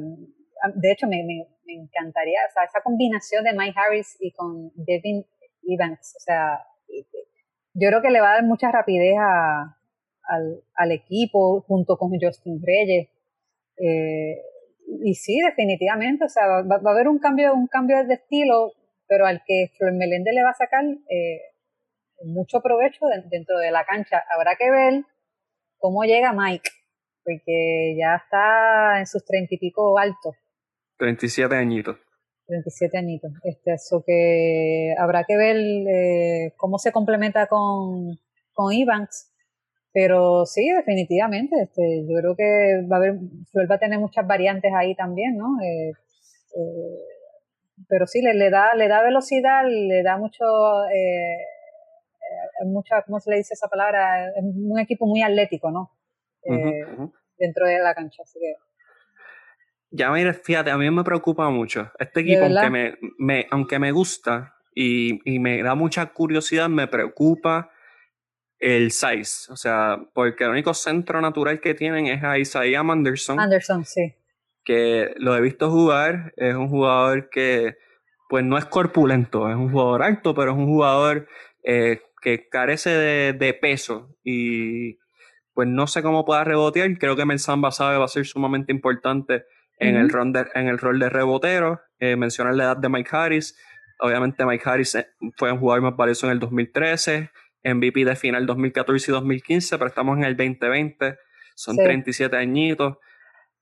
[0.75, 5.25] de hecho, me, me, encantaría, o sea, esa combinación de Mike Harris y con Devin
[5.63, 6.59] Evans, o sea,
[7.73, 12.61] yo creo que le va a dar mucha rapidez al, al, equipo junto con Justin
[12.61, 13.09] Reyes.
[13.77, 14.41] Eh,
[15.03, 18.73] y sí, definitivamente, o sea, va, a haber un cambio, un cambio de estilo,
[19.07, 21.41] pero al que Flor Melende le va a sacar eh,
[22.23, 24.23] mucho provecho dentro de la cancha.
[24.35, 25.03] Habrá que ver
[25.77, 26.69] cómo llega Mike,
[27.23, 30.35] porque ya está en sus treinta y pico altos.
[30.99, 31.97] 37 añitos.
[32.47, 33.31] 37 añitos.
[33.43, 38.19] Este, eso que habrá que ver eh, cómo se complementa con,
[38.53, 38.73] con.
[39.91, 41.55] Pero sí, definitivamente.
[41.63, 43.15] Este, yo creo que va a haber,
[43.71, 45.57] va a tener muchas variantes ahí también, ¿no?
[45.61, 50.43] Eh, eh, pero sí, le, le, da, le da velocidad, le da mucho,
[52.65, 54.27] mucha, ¿cómo se le dice esa palabra?
[54.27, 55.91] Es un equipo muy atlético, ¿no?
[57.37, 58.23] Dentro de la cancha.
[58.23, 58.68] Así que
[59.91, 61.91] ya mira, fíjate, a mí me preocupa mucho.
[61.97, 66.87] Este equipo, aunque me, me, aunque me gusta y, y, me da mucha curiosidad, me
[66.87, 67.71] preocupa
[68.59, 69.51] el size.
[69.51, 73.39] O sea, porque el único centro natural que tienen es a Isaiah Anderson.
[73.39, 74.13] Anderson, sí.
[74.63, 76.33] Que lo he visto jugar.
[76.37, 77.77] Es un jugador que,
[78.29, 81.27] pues no es corpulento, es un jugador alto, pero es un jugador
[81.63, 84.15] eh, que carece de, de peso.
[84.23, 84.99] Y
[85.55, 86.95] pues no sé cómo pueda rebotear.
[86.99, 89.45] Creo que Melsamba sabe va a ser sumamente importante
[89.79, 91.81] en, el, rol de, en el rol de rebotero.
[91.99, 93.57] Eh, mencionar la edad de Mike Harris.
[93.99, 97.31] Obviamente Mike Harris eh, fue un jugador más valioso en el 2013,
[97.63, 101.17] MVP de final 2014 y 2015, pero estamos en el 2020,
[101.55, 102.97] son 37 añitos.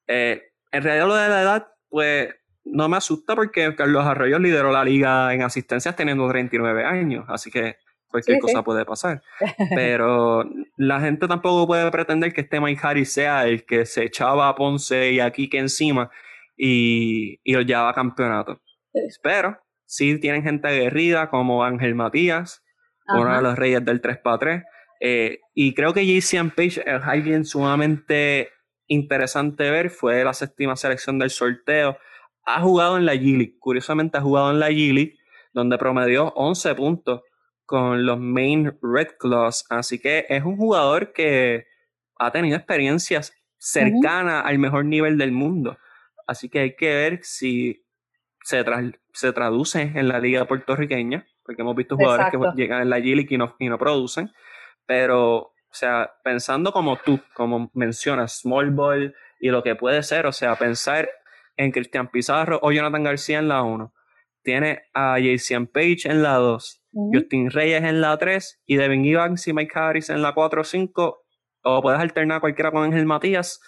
[0.07, 4.71] Eh, en realidad lo de la edad, pues no me asusta porque Carlos Arroyo lideró
[4.71, 7.77] la liga en asistencias teniendo 39 años, así que
[8.09, 9.21] cualquier cosa puede pasar.
[9.75, 10.43] Pero
[10.77, 14.55] la gente tampoco puede pretender que este Mike Harris sea el que se echaba a
[14.55, 16.09] Ponce y a Kike encima
[16.55, 18.61] y, y lo llevaba a campeonato.
[19.21, 22.63] Pero sí tienen gente aguerrida como Ángel Matías,
[23.07, 24.63] uno de los reyes del 3x3.
[24.99, 28.49] Eh, y creo que JCM Page es alguien sumamente
[28.87, 29.89] interesante ver.
[29.89, 31.97] Fue la séptima selección del sorteo.
[32.45, 33.55] Ha jugado en la G-League.
[33.59, 35.17] Curiosamente ha jugado en la G-League,
[35.53, 37.21] donde promedió 11 puntos
[37.67, 39.65] con los Main Red Claws.
[39.69, 41.67] Así que es un jugador que
[42.17, 45.77] ha tenido experiencias cercanas al mejor nivel del mundo.
[46.25, 47.85] Así que hay que ver si
[48.41, 48.63] se,
[49.13, 53.27] se traduce en la liga puertorriqueña, porque hemos visto jugadores que llegan en la G
[53.29, 54.31] y no, y no producen.
[54.85, 60.25] Pero, o sea, pensando como tú, como mencionas, Small Ball y lo que puede ser,
[60.25, 61.09] o sea, pensar
[61.57, 63.93] en Cristian Pizarro o Jonathan García en la 1.
[64.41, 69.47] Tiene a Jason Page en la 2 Justin Reyes en la 3 y Devin Evans
[69.47, 71.23] y Mike Harris en la 4 o 5,
[71.63, 73.61] o puedes alternar cualquiera con Ángel Matías.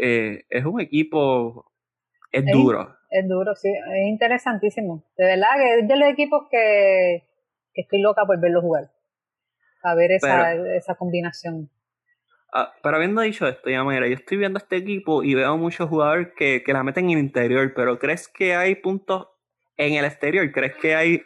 [0.00, 1.72] Eh, es un equipo,
[2.30, 2.96] es, duro.
[3.10, 5.04] Es duro, sí, es interesantísimo.
[5.16, 7.24] De verdad que es de los equipos que,
[7.74, 8.90] estoy loca por verlo jugar.
[9.82, 11.68] A ver esa, esa combinación.
[12.54, 15.88] Ah, pero habiendo dicho esto, ya mira, yo estoy viendo este equipo y veo muchos
[15.88, 19.28] jugadores que, que la meten en el interior, pero ¿crees que hay puntos
[19.76, 20.52] en el exterior?
[20.52, 21.22] ¿Crees que hay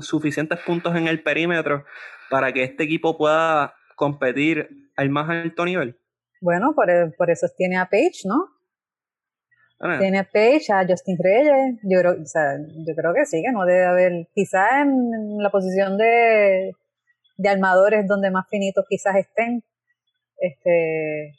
[0.00, 1.84] suficientes puntos en el perímetro
[2.30, 5.98] para que este equipo pueda competir al más alto nivel?
[6.40, 8.46] Bueno, por, e, por eso tiene a Page, ¿no?
[9.80, 9.98] Ah.
[9.98, 11.78] Tiene a Page, a Justin Reyes.
[11.82, 14.28] Yo creo, o sea, yo creo que sí, que no debe haber.
[14.34, 16.72] Quizás en la posición de,
[17.36, 19.62] de armadores donde más finitos quizás estén.
[20.38, 21.34] Este,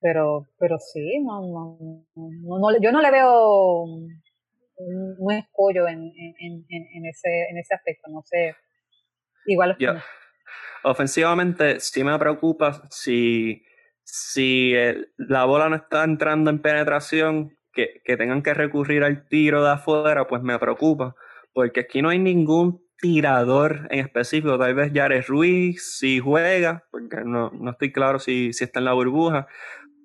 [0.00, 1.78] pero, pero sí, no, no,
[2.14, 3.86] no, yo no le veo
[4.76, 8.10] un, escollo en, en, en, ese, en ese aspecto.
[8.10, 8.54] No sé,
[9.46, 9.76] igual.
[10.82, 13.62] Ofensivamente, sí me preocupa si,
[14.02, 14.74] si
[15.16, 19.72] la bola no está entrando en penetración, que, que tengan que recurrir al tiro de
[19.72, 21.14] afuera, pues me preocupa.
[21.52, 24.58] Porque aquí no hay ningún tirador en específico.
[24.58, 28.86] Tal vez Jared Ruiz si juega, porque no, no estoy claro si, si está en
[28.86, 29.46] la burbuja,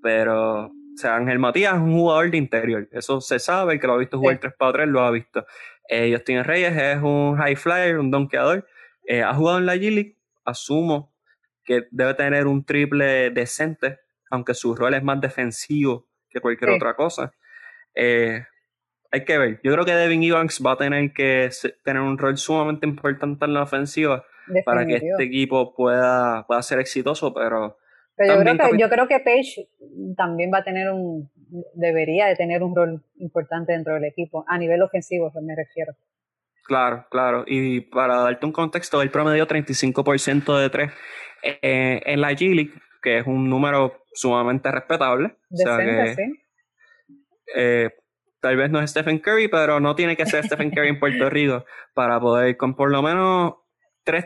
[0.01, 2.88] pero sea, Ángel Matías es un jugador de interior.
[2.92, 5.46] Eso se sabe, el que lo ha visto jugar 3 para 3 lo ha visto.
[5.88, 8.68] Eh, Justin Reyes es un high flyer, un donkeador.
[9.06, 10.16] Eh, ha jugado en la G-League.
[10.46, 11.14] Asumo
[11.64, 14.00] que debe tener un triple decente,
[14.32, 17.32] aunque su rol es más defensivo que cualquier otra cosa.
[17.94, 18.44] Eh,
[19.12, 19.60] hay que ver.
[19.64, 21.50] Yo creo que Devin Evans va a tener que
[21.84, 24.26] tener un rol sumamente importante en la ofensiva
[24.66, 27.78] para que este equipo pueda, pueda ser exitoso, pero
[28.19, 29.69] pero yo creo, que, yo creo que Page
[30.17, 31.32] también va a tener un,
[31.73, 35.93] debería de tener un rol importante dentro del equipo, a nivel ofensivo me refiero.
[36.65, 37.45] Claro, claro.
[37.47, 40.91] Y para darte un contexto, él promedió 35% de 3
[41.43, 45.38] eh, en la G-League que es un número sumamente respetable.
[45.49, 47.15] Decente, sí.
[47.55, 47.89] Eh,
[48.41, 51.29] tal vez no es Stephen Curry, pero no tiene que ser Stephen Curry en Puerto
[51.29, 53.55] Rico para poder con por lo menos
[54.03, 54.25] tres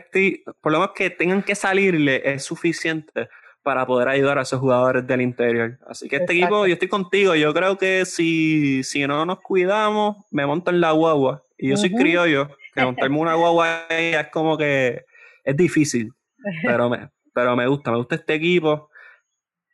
[0.60, 3.28] por lo menos que tengan que salirle es suficiente
[3.64, 5.78] para poder ayudar a esos jugadores del interior.
[5.88, 10.18] Así que este equipo, yo estoy contigo, yo creo que si, si no nos cuidamos,
[10.30, 11.42] me monto en la guagua.
[11.58, 15.04] Y yo soy criollo, que montarme una guagua es como que
[15.44, 16.12] es difícil,
[16.62, 18.90] pero me, pero me gusta, me gusta este equipo.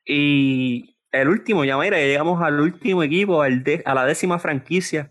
[0.07, 5.11] Y el último, ya mira, llegamos al último equipo, al a la décima franquicia,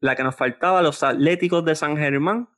[0.00, 2.48] la que nos faltaba, los Atléticos de San Germán.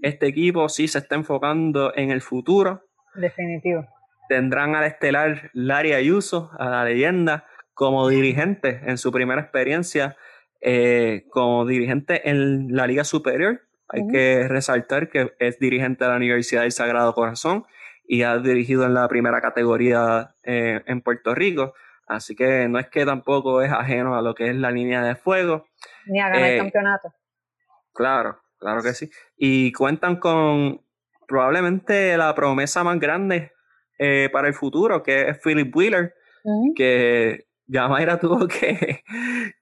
[0.00, 2.82] Este equipo sí se está enfocando en el futuro.
[3.14, 3.86] Definitivo.
[4.32, 10.16] Tendrán al estelar Larry Ayuso, a la leyenda, como dirigente en su primera experiencia
[10.62, 13.60] eh, como dirigente en la Liga Superior.
[13.90, 17.66] Hay que resaltar que es dirigente de la Universidad del Sagrado Corazón
[18.08, 21.74] y ha dirigido en la primera categoría eh, en Puerto Rico.
[22.06, 25.14] Así que no es que tampoco es ajeno a lo que es la línea de
[25.14, 25.66] fuego.
[26.06, 27.12] Ni a ganar el eh, campeonato.
[27.92, 29.10] Claro, claro que sí.
[29.36, 30.80] Y cuentan con
[31.28, 33.52] probablemente la promesa más grande
[34.02, 36.14] eh, para el futuro, que es Philip Wheeler,
[36.74, 39.04] que ya Mayra tuvo que,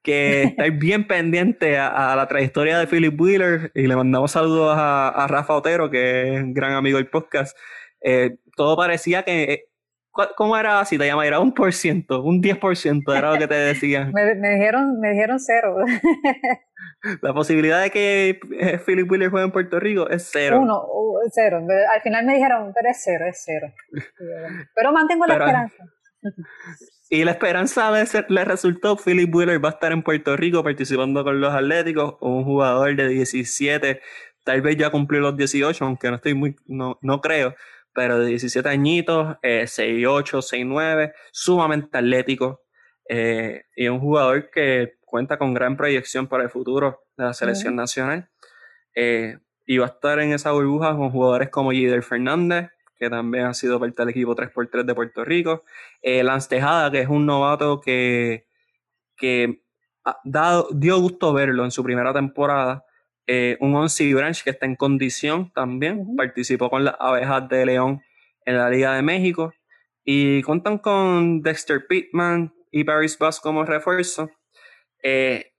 [0.02, 5.26] que estar bien pendiente a, la trayectoria de Philip Wheeler y le mandamos saludos a,
[5.28, 7.56] Rafa Otero, que es un gran amigo del podcast.
[8.00, 9.66] Eh, todo parecía que
[10.12, 11.26] ¿Cómo era si te llama?
[11.26, 14.12] Era un por ciento, un 10% era lo que te decían.
[14.12, 15.76] me, dijeron, me dijeron cero.
[17.22, 20.60] La posibilidad de que eh, Philip Wheeler juegue en Puerto Rico es cero.
[20.60, 20.82] Uno,
[21.32, 21.64] cero.
[21.94, 23.72] Al final me dijeron, pero es cero, es cero.
[24.74, 25.84] Pero mantengo la esperanza.
[27.08, 30.62] Y la esperanza a veces le resultó, Philip Wheeler va a estar en Puerto Rico
[30.62, 34.00] participando con los Atléticos, un jugador de 17,
[34.44, 37.54] tal vez ya cumplió los 18, aunque no estoy muy, no, no creo
[37.92, 42.62] pero de 17 añitos, eh, 6'8, 6'9, sumamente atlético
[43.08, 47.74] eh, y un jugador que cuenta con gran proyección para el futuro de la selección
[47.74, 48.30] nacional.
[48.94, 53.46] Eh, y va a estar en esa burbuja con jugadores como Gider Fernández, que también
[53.46, 55.64] ha sido parte del equipo 3x3 de Puerto Rico.
[56.02, 58.46] Eh, Lance Tejada, que es un novato que,
[59.16, 59.64] que
[60.04, 62.84] ha dado, dio gusto verlo en su primera temporada.
[63.32, 68.02] Eh, un Onsi Branch que está en condición también, participó con las abejas de León
[68.44, 69.52] en la Liga de México
[70.04, 74.30] y cuentan con Dexter Pittman y Paris Bass como refuerzo.
[75.04, 75.52] Eh,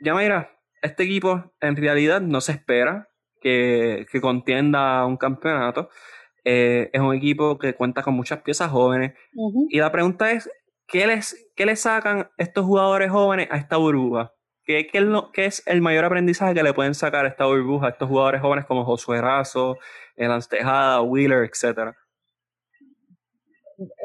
[0.00, 3.08] ya mira, este equipo en realidad no se espera
[3.40, 5.88] que, que contienda un campeonato.
[6.44, 9.14] Eh, es un equipo que cuenta con muchas piezas jóvenes.
[9.70, 10.50] Y la pregunta es,
[10.86, 14.35] ¿qué les, ¿qué les sacan estos jugadores jóvenes a esta burbuja?
[14.66, 14.90] ¿Qué,
[15.36, 18.66] es el mayor aprendizaje que le pueden sacar a esta burbuja a estos jugadores jóvenes
[18.66, 19.78] como Josué Razo,
[20.16, 21.96] Lance Tejada, Wheeler, etcétera?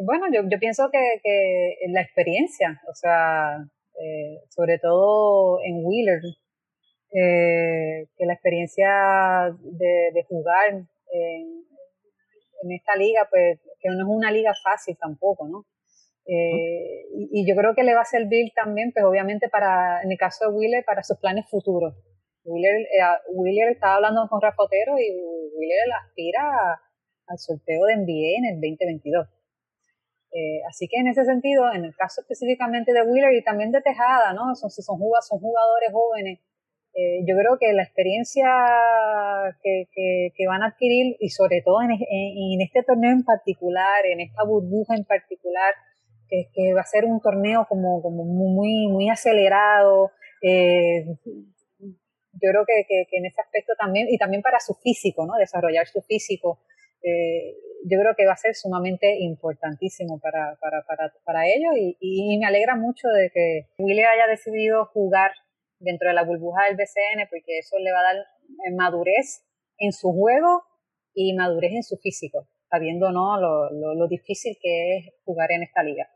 [0.06, 3.58] Bueno, yo, pienso que, la experiencia, o sea,
[4.00, 6.22] eh, sobre todo en Wheeler,
[7.14, 10.88] eh, que la experiencia de, jugar en,
[12.62, 15.66] en, esta liga, pues que no es una liga fácil tampoco, ¿no?
[16.32, 20.18] Eh, y, yo creo que le va a servir también, pues obviamente para, en el
[20.18, 21.94] caso de Wheeler, para sus planes futuros.
[22.46, 26.80] Wheeler, eh, estaba hablando con Rafotero y Wheeler aspira
[27.28, 29.28] al sorteo de NBA en el 2022.
[30.32, 33.82] Eh, así que en ese sentido, en el caso específicamente de Wheeler y también de
[33.82, 34.56] Tejada, ¿no?
[34.56, 36.40] Son, son, son jugadores jóvenes,
[36.94, 38.48] eh, yo creo que la experiencia
[39.64, 39.88] que,
[40.36, 44.44] que, van a adquirir y sobre todo en, en, este torneo en particular, en esta
[44.44, 45.74] burbuja en particular,
[46.54, 50.12] que, va a ser un torneo como, como muy, muy acelerado.
[50.42, 51.06] Eh,
[51.80, 55.36] yo creo que, en ese aspecto también, y también para su físico, ¿no?
[55.38, 56.60] Desarrollar su físico,
[57.04, 61.98] eh, yo creo que va a ser sumamente importantísimo para, para, para, para ellos y,
[62.00, 65.32] y, me alegra mucho de que Willy haya decidido jugar
[65.80, 69.44] dentro de la burbuja del BCN porque eso le va a dar eh, madurez
[69.80, 70.62] en su juego
[71.16, 73.42] y madurez en su físico, sabiendo ¿no?
[73.42, 76.08] lo, lo difícil que es jugar en esta liga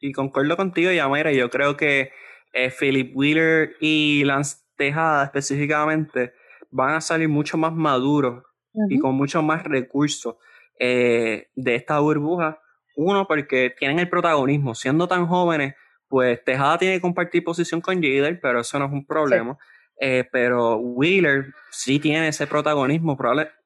[0.00, 1.32] y concuerdo contigo, Yamera.
[1.32, 2.10] Yo creo que
[2.52, 6.34] eh, Philip Wheeler y Lance Tejada específicamente
[6.70, 8.44] van a salir mucho más maduros
[8.90, 10.36] y con mucho más recursos
[10.78, 12.60] eh, de esta burbuja.
[12.94, 14.74] Uno, porque tienen el protagonismo.
[14.74, 15.74] Siendo tan jóvenes,
[16.08, 19.56] pues Tejada tiene que compartir posición con Jader, pero eso no es un problema.
[19.98, 23.16] Eh, pero Wheeler sí tiene ese protagonismo.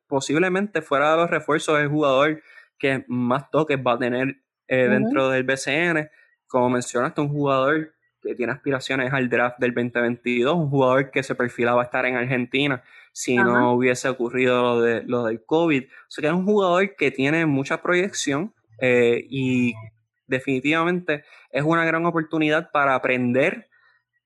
[0.07, 2.43] posiblemente fuera de los refuerzos, el jugador
[2.79, 4.37] que más toques va a tener
[4.77, 6.09] dentro del BCN
[6.51, 11.35] como mencionaste, un jugador que tiene aspiraciones al draft del 2022, un jugador que se
[11.35, 15.85] perfilaba estar en Argentina si no hubiese ocurrido lo, de, lo del COVID.
[15.85, 19.75] O sea que es un jugador que tiene mucha proyección eh, y
[20.27, 23.69] definitivamente es una gran oportunidad para aprender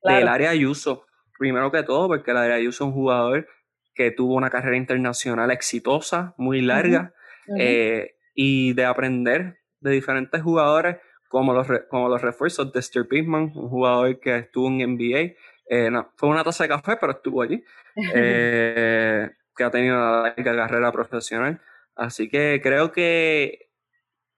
[0.03, 1.07] del área de uso.
[1.39, 3.49] Primero que todo, porque el área de uso es un jugador
[3.95, 7.13] que tuvo una carrera internacional exitosa, muy larga,
[7.59, 10.97] eh, y de aprender de diferentes jugadores
[11.29, 15.35] como los, como los refuerzos de Steve Pittman, un jugador que estuvo en NBA,
[15.69, 17.63] eh, fue una taza de café, pero estuvo allí,
[18.15, 21.61] eh, que ha tenido una larga carrera profesional.
[21.95, 23.71] Así que creo que...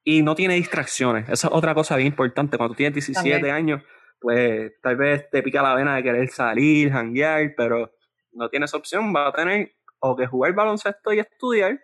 [0.04, 2.56] Y no tiene distracciones, esa es otra cosa bien importante.
[2.56, 3.82] Cuando tú tienes 17 años,
[4.20, 7.92] pues tal vez te pica la vena de querer salir, janguear, pero
[8.32, 11.80] no tienes opción, va a tener o que jugar baloncesto y estudiar,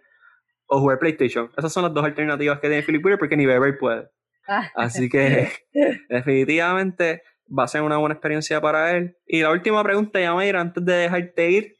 [0.73, 1.51] o jugar PlayStation.
[1.55, 4.09] Esas son las dos alternativas que tiene Philip Wheeler porque ni beber puede.
[4.49, 4.71] Ah.
[4.75, 5.51] Así que
[6.09, 9.19] definitivamente va a ser una buena experiencia para él.
[9.27, 11.77] Y la última pregunta, Yamaira, antes de dejarte ir,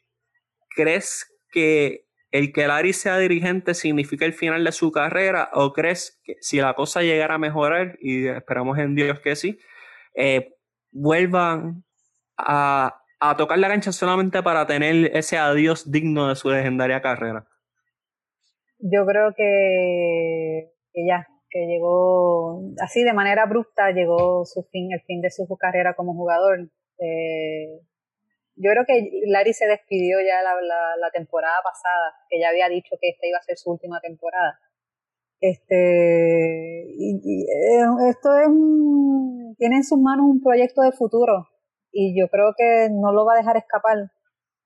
[0.75, 6.21] ¿crees que el que Larry sea dirigente significa el final de su carrera o crees
[6.23, 9.57] que si la cosa llegara a mejorar, y esperamos en Dios que sí,
[10.13, 10.53] eh,
[10.91, 11.83] vuelvan
[12.37, 17.47] a, a tocar la cancha solamente para tener ese adiós digno de su legendaria carrera?
[18.85, 24.99] Yo creo que, que ya, que llegó así de manera abrupta, llegó su fin, el
[25.01, 26.69] fin de su carrera como jugador.
[26.99, 27.79] Eh,
[28.55, 33.09] yo creo que Larry se despidió ya la, temporada pasada, que ya había dicho que
[33.09, 34.59] esta iba a ser su última temporada.
[35.39, 37.45] Este, y,
[38.09, 41.47] esto es un, tiene en sus manos un proyecto de futuro
[41.91, 44.11] y yo creo que no lo va a dejar escapar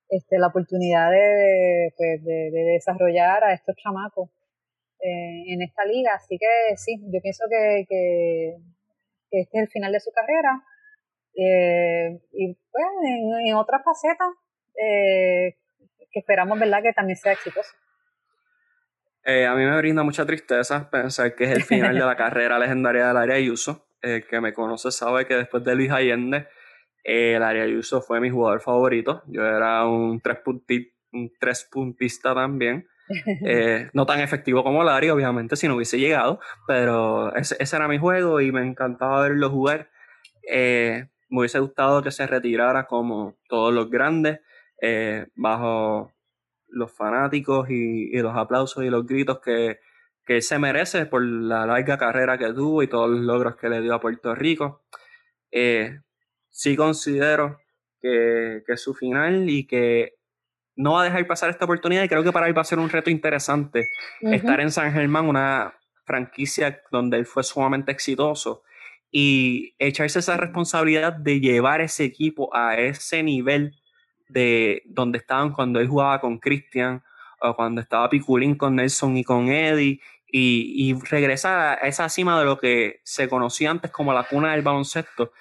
[0.10, 4.30] este, la oportunidad de, pues, de, de desarrollar a estos chamacos
[5.00, 6.14] eh, en esta liga.
[6.16, 8.56] Así que sí, yo pienso que, que,
[9.32, 10.64] este es el final de su carrera.
[11.36, 12.86] Eh, y pues
[13.46, 14.26] en, otra faceta
[14.76, 15.56] eh,
[16.12, 17.70] que esperamos verdad que también sea exitoso.
[19.24, 23.08] a mí me brinda mucha tristeza pensar que es el final de la carrera legendaria
[23.10, 23.88] del área Ayuso.
[24.02, 26.48] El que me conoce sabe que después de Luis Allende,
[27.08, 29.24] el área Ayuso fue mi jugador favorito.
[29.28, 30.40] Yo era un tres,
[31.14, 32.88] un tres puntista también.
[33.46, 37.98] Eh, no tan efectivo como Larry, obviamente, si no hubiese llegado, pero ese, era mi
[37.98, 39.90] juego y me encantaba verlo jugar.
[40.46, 44.42] Eh, me hubiese gustado que se retirara como todos los grandes,
[44.82, 46.12] eh, bajo
[46.68, 49.80] los fanáticos y, los aplausos y los gritos que,
[50.26, 53.80] que se merece por la larga carrera que tuvo y todos los logros que le
[53.80, 54.84] dio a Puerto Rico.
[56.58, 57.60] Sí considero
[58.02, 60.16] que, que su final y que
[60.76, 62.80] no va a dejar pasar esta oportunidad y creo que para él va a ser
[62.80, 63.88] un reto interesante
[64.22, 68.64] estar en San Germán, una franquicia donde él fue sumamente exitoso
[69.12, 73.76] y echarse esa responsabilidad de llevar ese equipo a ese nivel
[74.28, 77.04] de donde estaban cuando él jugaba con Christian
[77.40, 82.40] o cuando estaba Piculín con Nelson y con Eddie y, y regresar a esa cima
[82.40, 85.32] de lo que se conocía antes como la cuna del baloncesto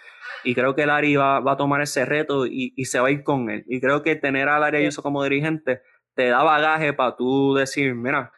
[0.44, 3.10] y creo que Larry va, va a tomar ese reto y, y, se va a
[3.10, 3.64] ir con él.
[3.68, 5.82] Y creo que tener a Larry Ayuso como dirigente
[6.14, 8.32] te da bagaje para tú decir, mira,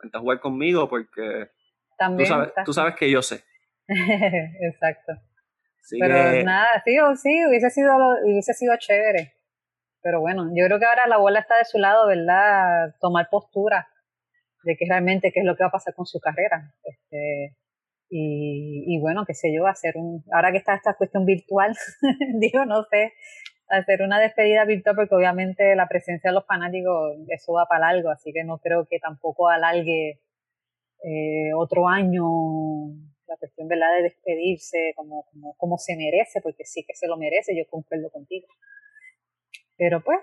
[0.00, 1.50] vente a jugar conmigo porque
[1.98, 3.44] También tú, sabes, tú sabes que yo sé.
[3.88, 5.12] Exacto.
[5.98, 7.92] Pero nada, sí, sí, hubiese sido,
[8.24, 9.34] hubiese sido chévere.
[10.02, 12.94] Pero bueno, yo creo que ahora la bola está de su lado, ¿verdad?
[13.00, 13.88] Tomar postura
[14.62, 16.72] de que realmente qué es lo que va a pasar con su carrera.
[16.84, 17.56] Este,
[18.12, 21.74] y, bueno, qué sé yo, hacer un, ahora que está esta cuestión virtual,
[22.40, 23.12] digo, no sé,
[23.68, 28.10] hacer una despedida virtual porque obviamente la presencia de los fanáticos, eso va para algo,
[28.10, 30.20] así que no creo que tampoco alargue
[31.04, 32.24] eh, otro año
[33.28, 33.96] la cuestión ¿verdad?
[33.96, 38.10] de despedirse como, como, como se merece, porque sí que se lo merece, yo concuerdo
[38.10, 38.48] contigo.
[39.76, 40.18] Pero pues,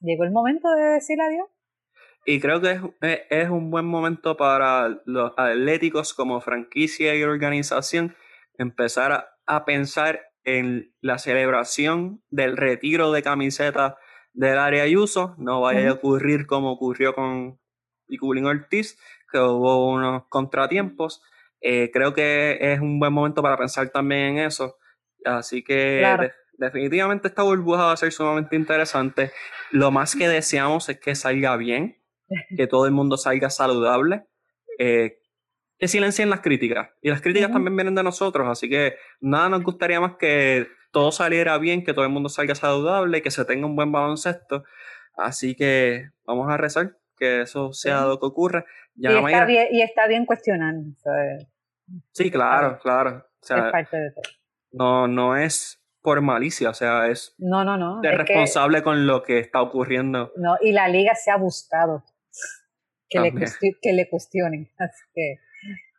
[0.00, 1.48] llegó el momento de decir adiós.
[2.24, 2.80] Y creo que
[3.30, 8.14] es, un buen momento para los atléticos como franquicia y organización
[8.58, 13.98] empezar a, pensar en la celebración del retiro de camiseta
[14.32, 15.34] del área Ayuso.
[15.36, 17.58] No vaya a ocurrir como ocurrió con
[18.06, 18.98] Piculín Ortiz,
[19.30, 21.22] que hubo unos contratiempos.
[21.60, 24.76] Eh, creo que es un buen momento para pensar también en eso.
[25.24, 29.32] Así que definitivamente esta burbuja va a ser sumamente interesante.
[29.72, 32.01] Lo más que deseamos es que salga bien
[32.56, 34.24] que todo el mundo salga saludable,
[34.78, 35.18] eh,
[35.78, 36.90] que silencien las críticas.
[37.00, 41.10] Y las críticas también vienen de nosotros, así que nada nos gustaría más que todo
[41.10, 44.64] saliera bien, que todo el mundo salga saludable, que se tenga un buen baloncesto.
[45.16, 48.64] Así que vamos a rezar que eso sea lo que ocurra.
[48.94, 50.74] y, está bien, y, está bien, cuestionar.
[52.12, 53.26] sí, claro, claro.
[53.40, 54.22] es parte de todo.
[54.72, 58.00] No, no es por malicia, o sea, es no, no, no.
[58.00, 60.32] de responsable con lo que está ocurriendo.
[60.36, 62.04] No, y la liga se ha buscado
[63.12, 63.32] que, le,
[63.80, 64.70] que le cuestionen.
[64.78, 65.38] Así que,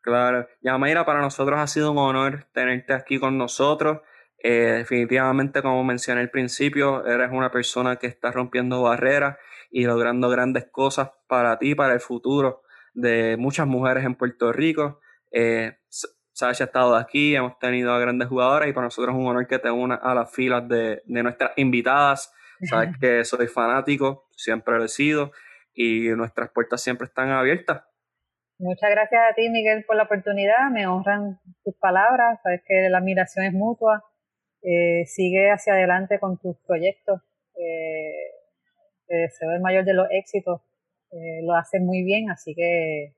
[0.03, 0.49] Claro.
[0.61, 4.01] Yamaira, para nosotros ha sido un honor tenerte aquí con nosotros.
[4.37, 9.37] Eh, definitivamente, como mencioné al principio, eres una persona que está rompiendo barreras
[9.71, 14.99] y logrando grandes cosas para ti, para el futuro de muchas mujeres en Puerto Rico.
[15.31, 15.77] Eh,
[16.33, 19.47] Sasha ha estado aquí, hemos tenido a grandes jugadoras y para nosotros es un honor
[19.47, 22.33] que te unas a las filas de, de nuestras invitadas.
[22.63, 25.31] Sabes que soy fanático, siempre lo he sido
[25.73, 27.83] y nuestras puertas siempre están abiertas.
[28.59, 30.69] Muchas gracias a ti, Miguel, por la oportunidad.
[30.71, 32.39] Me honran tus palabras.
[32.43, 34.03] Sabes que la admiración es mutua.
[34.61, 37.21] Eh, sigue hacia adelante con tus proyectos.
[37.55, 38.31] Eh,
[39.07, 40.61] te deseo el mayor de los éxitos.
[41.11, 43.15] Eh, lo haces muy bien, así que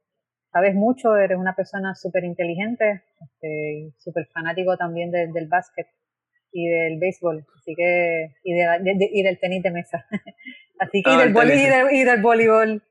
[0.51, 1.15] sabes mucho.
[1.15, 5.87] Eres una persona súper inteligente, este, súper fanático también del básquet
[6.57, 10.05] y del béisbol, así que y, y del tenis de mesa,
[10.79, 12.81] así que, y, del y, del voleibol.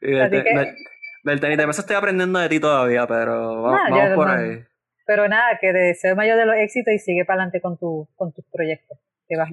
[0.00, 4.64] del, tenis de mesa estoy aprendiendo de ti todavía, pero vamos, por ahí.
[5.06, 8.08] Pero nada, que te deseo mayor de los éxitos y sigue para adelante con, tu,
[8.16, 8.98] con tus proyectos.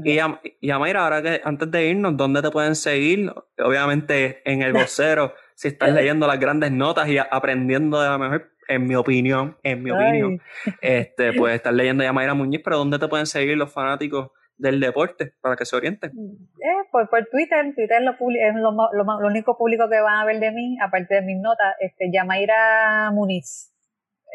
[0.05, 3.31] Y, a, y Mayra, ahora que antes de irnos, ¿dónde te pueden seguir?
[3.59, 8.51] Obviamente en el vocero, si estás leyendo las grandes notas y aprendiendo de la mejor
[8.67, 10.41] en mi opinión, en mi opinión,
[10.81, 14.79] este, pues estar leyendo a Mayra Muñiz, pero ¿dónde te pueden seguir los fanáticos del
[14.79, 16.11] deporte para que se orienten?
[16.11, 20.39] Eh, por, por Twitter, Twitter lo es lo, lo, único público que van a ver
[20.39, 23.73] de mí, aparte de mis notas, este, Yamaira Muniz,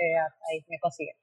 [0.00, 1.16] eh, ahí me consigue.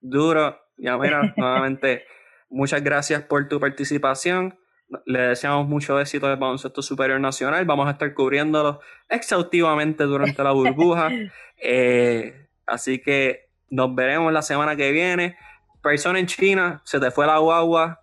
[0.00, 2.04] Duro, Yamaira, nuevamente,
[2.48, 4.58] muchas gracias por tu participación.
[5.04, 7.64] Le deseamos mucho éxito del baloncesto superior nacional.
[7.64, 11.10] Vamos a estar cubriéndolo exhaustivamente durante la burbuja.
[11.62, 15.36] Eh, así que nos veremos la semana que viene.
[15.82, 18.00] Persona en China, se te fue la guagua.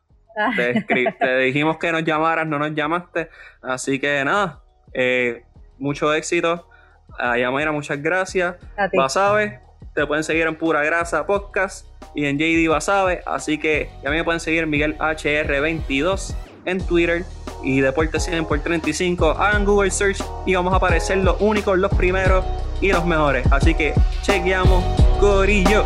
[0.55, 0.85] Te,
[1.19, 3.31] te dijimos que nos llamaras, no nos llamaste.
[3.63, 4.61] Así que nada,
[4.93, 5.43] eh,
[5.79, 6.69] mucho éxito.
[7.17, 8.57] A Yamaira, muchas gracias.
[8.93, 9.59] Basabe,
[9.95, 13.23] te pueden seguir en Pura Grasa Podcast y en JD Basabe.
[13.25, 16.35] Así que ya me pueden seguir en Miguel HR22
[16.67, 17.25] en Twitter
[17.63, 19.31] y Deporte 100 por 35.
[19.31, 22.45] Hagan Google Search y vamos a aparecer los únicos, los primeros
[22.81, 23.47] y los mejores.
[23.51, 24.83] Así que chequeamos,
[25.19, 25.83] Corillo.